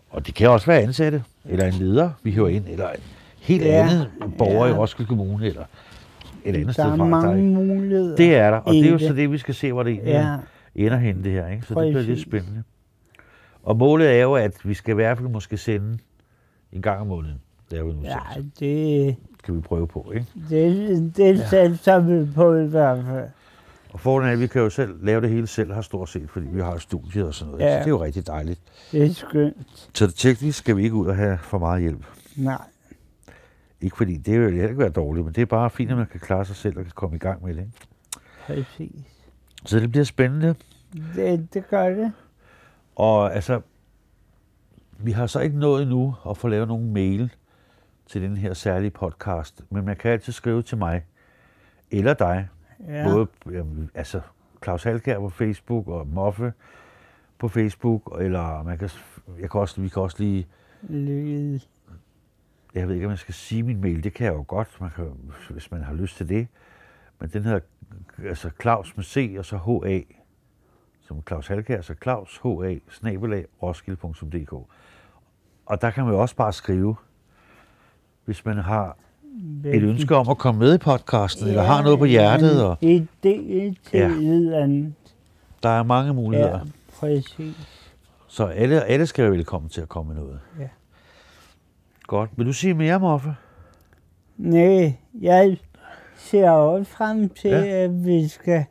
og 0.10 0.28
det 0.28 0.36
kan 0.36 0.50
også 0.50 0.66
være 0.66 0.82
ansatte, 0.82 1.24
eller 1.46 1.66
en 1.66 1.74
leder, 1.74 2.10
vi 2.24 2.32
hører 2.32 2.48
ind, 2.48 2.66
eller 2.68 2.90
en 2.90 3.00
helt 3.40 3.64
Ja. 3.64 3.84
andet 3.84 4.10
borger 4.38 4.66
Ja. 4.68 4.74
i 4.74 4.78
Roskilde 4.78 5.08
Kommune, 5.10 5.46
eller 5.48 5.64
et 6.46 6.56
andet 6.56 6.66
Der 6.68 6.72
sted 6.74 6.84
er 6.84 6.98
fra. 6.98 7.06
mange 7.06 7.28
Der, 7.28 7.36
muligheder. 7.60 8.16
det 8.16 8.36
er 8.36 8.52
der, 8.52 8.58
og 8.58 8.74
det 8.74 8.86
er 8.86 8.92
jo 8.92 8.98
så 8.98 9.14
det, 9.14 9.32
vi 9.32 9.38
skal 9.38 9.56
se, 9.56 9.72
hvor 9.74 9.84
det 9.84 10.00
Ja, 10.06 10.38
ender 10.76 10.98
hen, 10.98 11.24
det 11.24 11.32
her. 11.32 11.48
Ikke? 11.48 11.66
Så 11.66 11.74
det 11.74 11.78
bliver 11.90 11.92
lidt 12.02 12.08
Præcis. 12.08 12.22
spændende. 12.22 12.64
Og 13.64 13.78
målet 13.78 14.10
er 14.18 14.22
jo, 14.22 14.34
at 14.36 14.54
vi 14.64 14.74
skal 14.74 14.92
i 14.92 14.96
hvert 14.96 15.18
fald 15.18 15.30
måske 15.30 15.58
sende 15.58 15.98
en 16.72 16.82
gang 16.82 17.02
om 17.02 17.08
måneden. 17.08 17.42
Det 17.72 17.78
er 17.80 17.84
jo 17.84 17.90
en 17.90 18.00
ja 18.04 18.18
udsendelse. 18.28 18.52
det, 18.60 19.16
Skal 19.40 19.56
vi 19.56 19.60
prøve 19.62 19.88
på, 19.88 20.12
ikke? 20.16 20.26
det, 20.50 21.18
det 21.18 21.38
ja. 21.40 21.48
satser 21.48 22.00
vi 22.00 22.32
på 22.36 22.56
i 22.56 22.66
hvert 22.68 23.04
fald. 23.06 23.28
Og 23.94 24.00
fordelen 24.00 24.30
er, 24.30 24.34
at 24.34 24.40
vi 24.40 24.48
kan 24.48 24.62
jo 24.62 24.70
selv 24.70 25.06
lave 25.06 25.22
det 25.22 25.30
hele 25.30 25.48
selv 25.48 25.74
her 25.74 25.82
stort 25.82 26.10
set, 26.10 26.30
fordi 26.30 26.46
vi 26.52 26.62
har 26.62 26.78
studiet 26.78 27.26
og 27.28 27.34
sådan 27.34 27.52
noget. 27.52 27.66
Ja. 27.66 27.70
Ja. 27.70 27.74
Så 27.74 27.80
det 27.80 27.86
er 27.86 27.90
jo 27.90 28.04
rigtig 28.04 28.28
dejligt. 28.28 28.60
Det 28.92 29.04
er 29.06 29.14
skønt. 29.14 29.90
Så 29.94 30.08
det 30.08 30.16
teknisk 30.16 30.58
skal 30.58 30.78
vi 30.78 30.84
ikke 30.84 30.96
ud 30.96 31.08
og 31.08 31.16
have 31.16 31.38
for 31.38 31.58
meget 31.58 31.82
hjælp. 31.82 32.06
Nej, 32.36 32.62
Ikke 33.82 33.98
fordi 33.98 34.18
det 34.18 34.40
vil 34.40 34.52
heller 34.52 34.68
ikke 34.68 34.80
være 34.80 34.90
dårligt, 34.90 35.26
men 35.26 35.34
det 35.36 35.42
er 35.42 35.46
bare 35.46 35.70
fint, 35.70 35.92
at 35.92 35.98
man 35.98 36.08
kan 36.08 36.20
klare 36.20 36.46
sig 36.46 36.56
selv 36.56 36.78
og 36.78 36.84
kan 36.84 36.92
komme 36.96 37.16
i 37.16 37.20
gang 37.20 37.46
med 37.46 37.54
det. 37.56 37.62
Ikke? 37.62 37.72
præcis. 38.46 39.06
Så 39.66 39.80
det 39.80 39.92
bliver 39.92 40.04
spændende. 40.04 40.56
Det, 41.16 41.54
det 41.54 41.68
gør 41.70 41.90
det. 41.90 42.12
Og 42.96 43.36
altså, 43.36 43.62
vi 45.00 45.12
har 45.12 45.28
så 45.28 45.40
ikke 45.40 45.60
nået 45.60 45.82
endnu 45.82 46.16
at 46.30 46.38
få 46.38 46.48
lavet 46.48 46.68
nogen 46.68 46.94
mail 46.94 47.34
til 48.06 48.22
den 48.22 48.38
her 48.38 48.54
særlige 48.54 48.92
podcast, 48.92 49.62
men 49.70 49.86
man 49.86 49.96
kan 49.96 50.12
altid 50.12 50.34
skrive 50.34 50.62
til 50.62 50.78
mig, 50.78 51.06
eller 51.92 52.14
dig, 52.14 52.48
Ja. 52.88 53.04
både 53.12 53.28
jamen, 53.52 53.90
altså 53.96 54.22
Claus 54.64 54.84
Halkær 54.84 55.20
på 55.20 55.30
Facebook 55.30 55.88
og 55.88 56.08
Moffe 56.08 56.54
på 57.40 57.48
Facebook, 57.48 58.18
eller 58.22 58.64
man 58.64 58.78
kan, 58.78 58.90
jeg 59.40 59.52
kan 59.52 59.60
også, 59.62 59.82
vi 59.82 59.90
kan 59.90 60.02
også 60.02 60.16
lige, 60.20 60.48
Lige. 60.82 61.62
Jeg 62.76 62.88
ved 62.88 62.96
ikke, 62.96 63.06
om 63.08 63.12
jeg 63.12 63.20
skal 63.20 63.34
sige 63.34 63.64
min 63.64 63.82
mail, 63.82 64.04
det 64.04 64.14
kan 64.14 64.26
jeg 64.26 64.34
jo 64.34 64.44
godt, 64.48 64.68
man 64.82 64.90
kan, 64.96 65.06
hvis 65.50 65.72
man 65.72 65.84
har 65.84 65.94
lyst 65.94 66.18
til 66.18 66.30
det, 66.30 66.48
men 67.20 67.30
den 67.30 67.44
hedder 67.44 67.60
altså 68.28 68.50
Claus 68.62 68.96
med 68.98 69.04
C 69.04 69.36
og 69.40 69.46
så 69.46 69.58
HA, 69.58 70.00
som 71.08 71.24
Claus 71.28 71.48
Halkær, 71.48 71.82
så 71.82 71.94
Claus 72.04 72.40
HA, 72.44 72.76
snabelag, 72.92 73.46
roskilde.dk. 73.64 74.54
Og 75.66 75.82
der 75.82 75.90
kan 75.92 76.04
man 76.04 76.14
jo 76.14 76.20
også 76.22 76.36
bare 76.36 76.54
skrive, 76.54 76.96
hvis 78.26 78.46
man 78.46 78.58
har 78.58 78.98
et 79.66 79.84
ønske 79.84 80.16
om 80.16 80.30
at 80.30 80.38
komme 80.38 80.60
med 80.60 80.76
i 80.76 80.78
podcasten, 80.78 81.46
ja, 81.46 81.50
eller 81.52 81.64
har 81.64 81.84
noget 81.84 82.00
på 82.00 82.06
hjertet, 82.06 82.66
og 82.66 82.78
En 82.82 83.04
idé 83.04 83.20
til 83.20 83.76
Ja. 83.94 84.08
et 84.10 84.54
andet. 84.54 84.94
der 85.64 85.70
er 85.70 85.84
mange 85.84 86.14
muligheder. 86.14 86.58
Ja. 86.58 86.64
præcis. 87.00 87.78
Så 88.28 88.46
alle, 88.46 88.84
alle 88.84 89.06
skal 89.06 89.24
være 89.24 89.32
velkommen 89.32 89.70
til 89.70 89.82
at 89.82 89.90
komme 89.90 90.14
med 90.14 90.22
noget. 90.24 90.40
Ja. 90.60 90.68
Godt. 92.12 92.30
Vil 92.38 92.46
du 92.48 92.54
sige 92.54 92.74
mere, 92.74 93.00
Moffe? 93.00 93.36
Nej, 94.38 94.94
jeg 95.22 95.58
ser 96.18 96.50
også 96.50 96.92
frem 96.92 97.30
til, 97.30 97.50
Ja. 97.50 97.66
at 97.84 98.06
vi 98.06 98.28
skal 98.28 98.66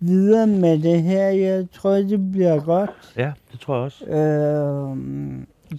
videre 0.00 0.46
med 0.46 0.78
det 0.82 1.02
her. 1.02 1.26
Jeg 1.28 1.66
tror, 1.72 1.90
det 1.90 2.32
bliver 2.32 2.60
godt. 2.64 2.90
Ja, 3.16 3.32
det 3.52 3.60
tror 3.60 3.74
jeg 3.74 3.84
også. 3.84 4.04
Øh, 4.04 4.96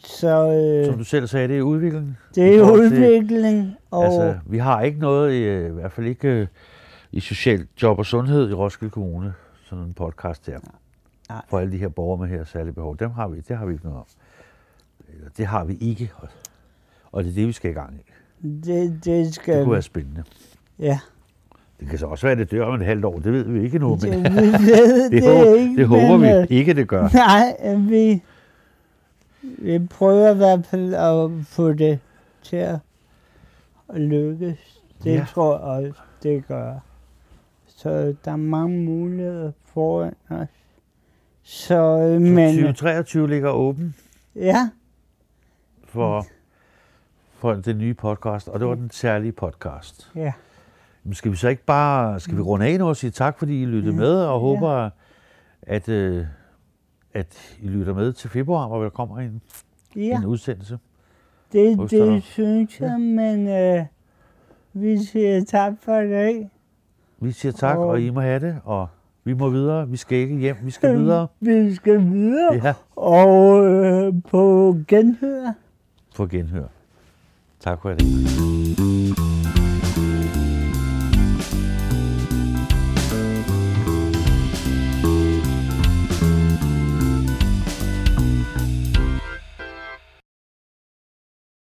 så 0.03 0.51
øh, 0.51 0.85
Som 0.85 0.97
du 0.97 1.03
selv 1.03 1.27
sagde, 1.27 1.47
det 1.47 1.57
er 1.57 1.61
udvikling. 1.61 2.17
det 2.35 2.55
er 2.55 2.59
forhold 2.59 2.89
til- 2.89 2.97
udvikling. 2.97 3.75
Og 3.91 4.05
Altså, 4.05 4.39
vi 4.45 4.57
har 4.57 4.81
ikke 4.81 4.99
noget, 4.99 5.33
i, 5.33 5.43
øh, 5.43 5.69
i 5.69 5.73
hvert 5.73 5.91
fald 5.91 6.07
ikke 6.07 6.27
øh, 6.27 6.47
i 7.11 7.19
social 7.19 7.67
job 7.81 7.99
og 7.99 8.05
sundhed 8.05 8.49
i 8.49 8.53
Roskilde 8.53 8.91
Kommune, 8.91 9.33
sådan 9.69 9.83
en 9.83 9.93
podcast 9.93 10.45
der. 10.47 10.59
Nej. 11.29 11.41
For 11.49 11.59
alle 11.59 11.71
de 11.73 11.77
her 11.77 11.89
borgere 11.89 12.19
med 12.19 12.27
her 12.37 12.43
særlige 12.43 12.73
behov. 12.73 12.97
Dem 12.97 13.11
har 13.11 13.27
vi, 13.27 13.39
det 13.47 13.57
har 13.57 13.65
vi 13.65 13.73
ikke 13.73 13.85
noget 13.85 13.99
om. 13.99 14.05
Eller, 15.13 15.29
det 15.37 15.45
har 15.45 15.63
vi 15.63 15.77
ikke. 15.81 16.11
Og- 17.13 17.23
det 17.23 17.30
er 17.30 17.34
det, 17.36 17.47
vi 17.47 17.52
skal 17.52 17.71
i 17.71 17.73
gang 17.73 17.93
i. 17.95 18.12
det, 18.47 19.02
det 19.06 19.36
skal 19.36 19.58
Det 19.58 19.63
kunne 19.63 19.73
være 19.73 19.82
spændende. 19.82 20.23
Ja. 20.80 20.99
Det 21.80 21.89
kan 21.89 21.99
så 21.99 22.06
også 22.06 22.26
være, 22.26 22.32
at 22.32 22.38
det 22.38 22.52
dør 22.52 22.65
om 22.65 22.82
et 22.82 22.86
halvt 22.86 23.06
år. 23.06 23.19
Det 23.19 23.34
ved 23.34 23.43
vi 23.43 23.63
ikke 23.63 23.80
nu, 23.80 23.89
men 23.89 23.99
Det, 23.99 24.12
vi 24.32 24.36
ved 24.71 25.04
det, 25.04 25.12
det, 25.12 25.23
håber, 25.23 25.54
ikke, 25.56 25.76
det 25.76 25.88
håber 25.88 26.17
men, 26.17 26.36
øh, 26.36 26.49
vi 26.49 26.56
ikke, 26.56 26.73
det 26.73 26.88
gør. 26.88 27.08
Nej, 27.13 27.76
vi, 27.78 28.21
vi 29.41 29.80
prøver 29.80 30.32
i 30.34 30.38
hvert 30.38 30.65
fald 30.65 30.93
at 30.93 31.45
få 31.45 31.73
det 31.73 31.99
til 32.43 32.56
at 32.56 32.80
lykkes. 33.95 34.82
Det 35.04 35.13
Ja. 35.13 35.26
tror 35.30 35.52
jeg 35.54 35.88
også, 35.88 36.02
det 36.23 36.47
gør. 36.47 36.73
Så 37.67 38.15
der 38.26 38.32
er 38.32 38.36
mange 38.36 38.80
muligheder 38.86 39.52
foran 39.65 40.13
os. 40.30 40.47
Så, 41.43 41.76
øh, 41.76 42.13
Så 42.13 42.19
men, 42.19 42.49
2023 42.49 43.30
ligger 43.30 43.49
åben 43.49 43.95
ja, 44.36 44.69
for, 45.86 46.26
for 47.43 47.53
den 47.53 47.77
nye 47.77 47.93
podcast, 47.93 48.47
og 48.49 48.60
det 48.60 48.67
var 48.67 48.75
den 48.75 48.89
særlige 48.91 49.32
podcast. 49.32 50.12
ja, 50.15 50.34
Men 51.03 51.13
skal 51.13 51.32
vi 51.32 51.36
så 51.38 51.47
ikke 51.49 51.63
bare, 51.65 52.19
skal 52.19 52.36
vi 52.38 52.41
runde 52.41 52.65
af 52.65 52.79
nu 52.79 52.88
og 52.88 52.95
sige 52.95 53.12
tak, 53.12 53.39
fordi 53.39 53.62
I 53.62 53.65
lyttede 53.65 53.93
Ja. 53.93 53.99
med, 53.99 54.15
og 54.15 54.34
Ja. 54.36 54.39
håber, 54.39 54.89
at, 55.62 55.89
øh, 55.89 56.25
at 57.13 57.56
I 57.62 57.67
lytter 57.67 57.93
med 57.93 58.13
til 58.13 58.29
februar, 58.29 58.67
hvor 58.67 58.84
der 58.84 58.89
kommer 58.89 59.19
en, 59.19 59.41
ja, 59.95 60.17
en 60.17 60.25
udsendelse. 60.25 60.79
det, 61.53 61.91
det 61.91 62.23
synes 62.23 62.79
jeg, 62.82 62.99
men 63.01 63.47
øh, 63.47 63.86
vi 64.73 64.97
siger 64.97 65.43
tak 65.43 65.73
for 65.82 65.97
i 65.99 66.10
dag. 66.10 66.51
Vi 67.19 67.32
siger 67.32 67.51
tak, 67.51 67.77
Og- 67.77 67.88
og 67.88 68.01
I 68.01 68.10
må 68.10 68.21
have 68.21 68.39
det, 68.39 68.58
og 68.63 68.88
vi 69.23 69.34
må 69.34 69.49
videre. 69.49 69.89
Vi 69.89 69.97
skal 69.97 70.17
ikke 70.17 70.38
hjem, 70.38 70.56
vi 70.63 70.71
skal 70.71 70.97
videre. 70.97 71.27
Vi 71.39 71.75
skal 71.75 71.99
videre, 72.12 72.53
Ja, 72.63 72.73
og 72.95 73.65
øh, 73.65 74.13
på 74.29 74.75
genhør. 74.88 75.53
for 76.15 76.25
genhør. 76.25 76.65
Tack 77.63 77.82
själv. 77.82 77.97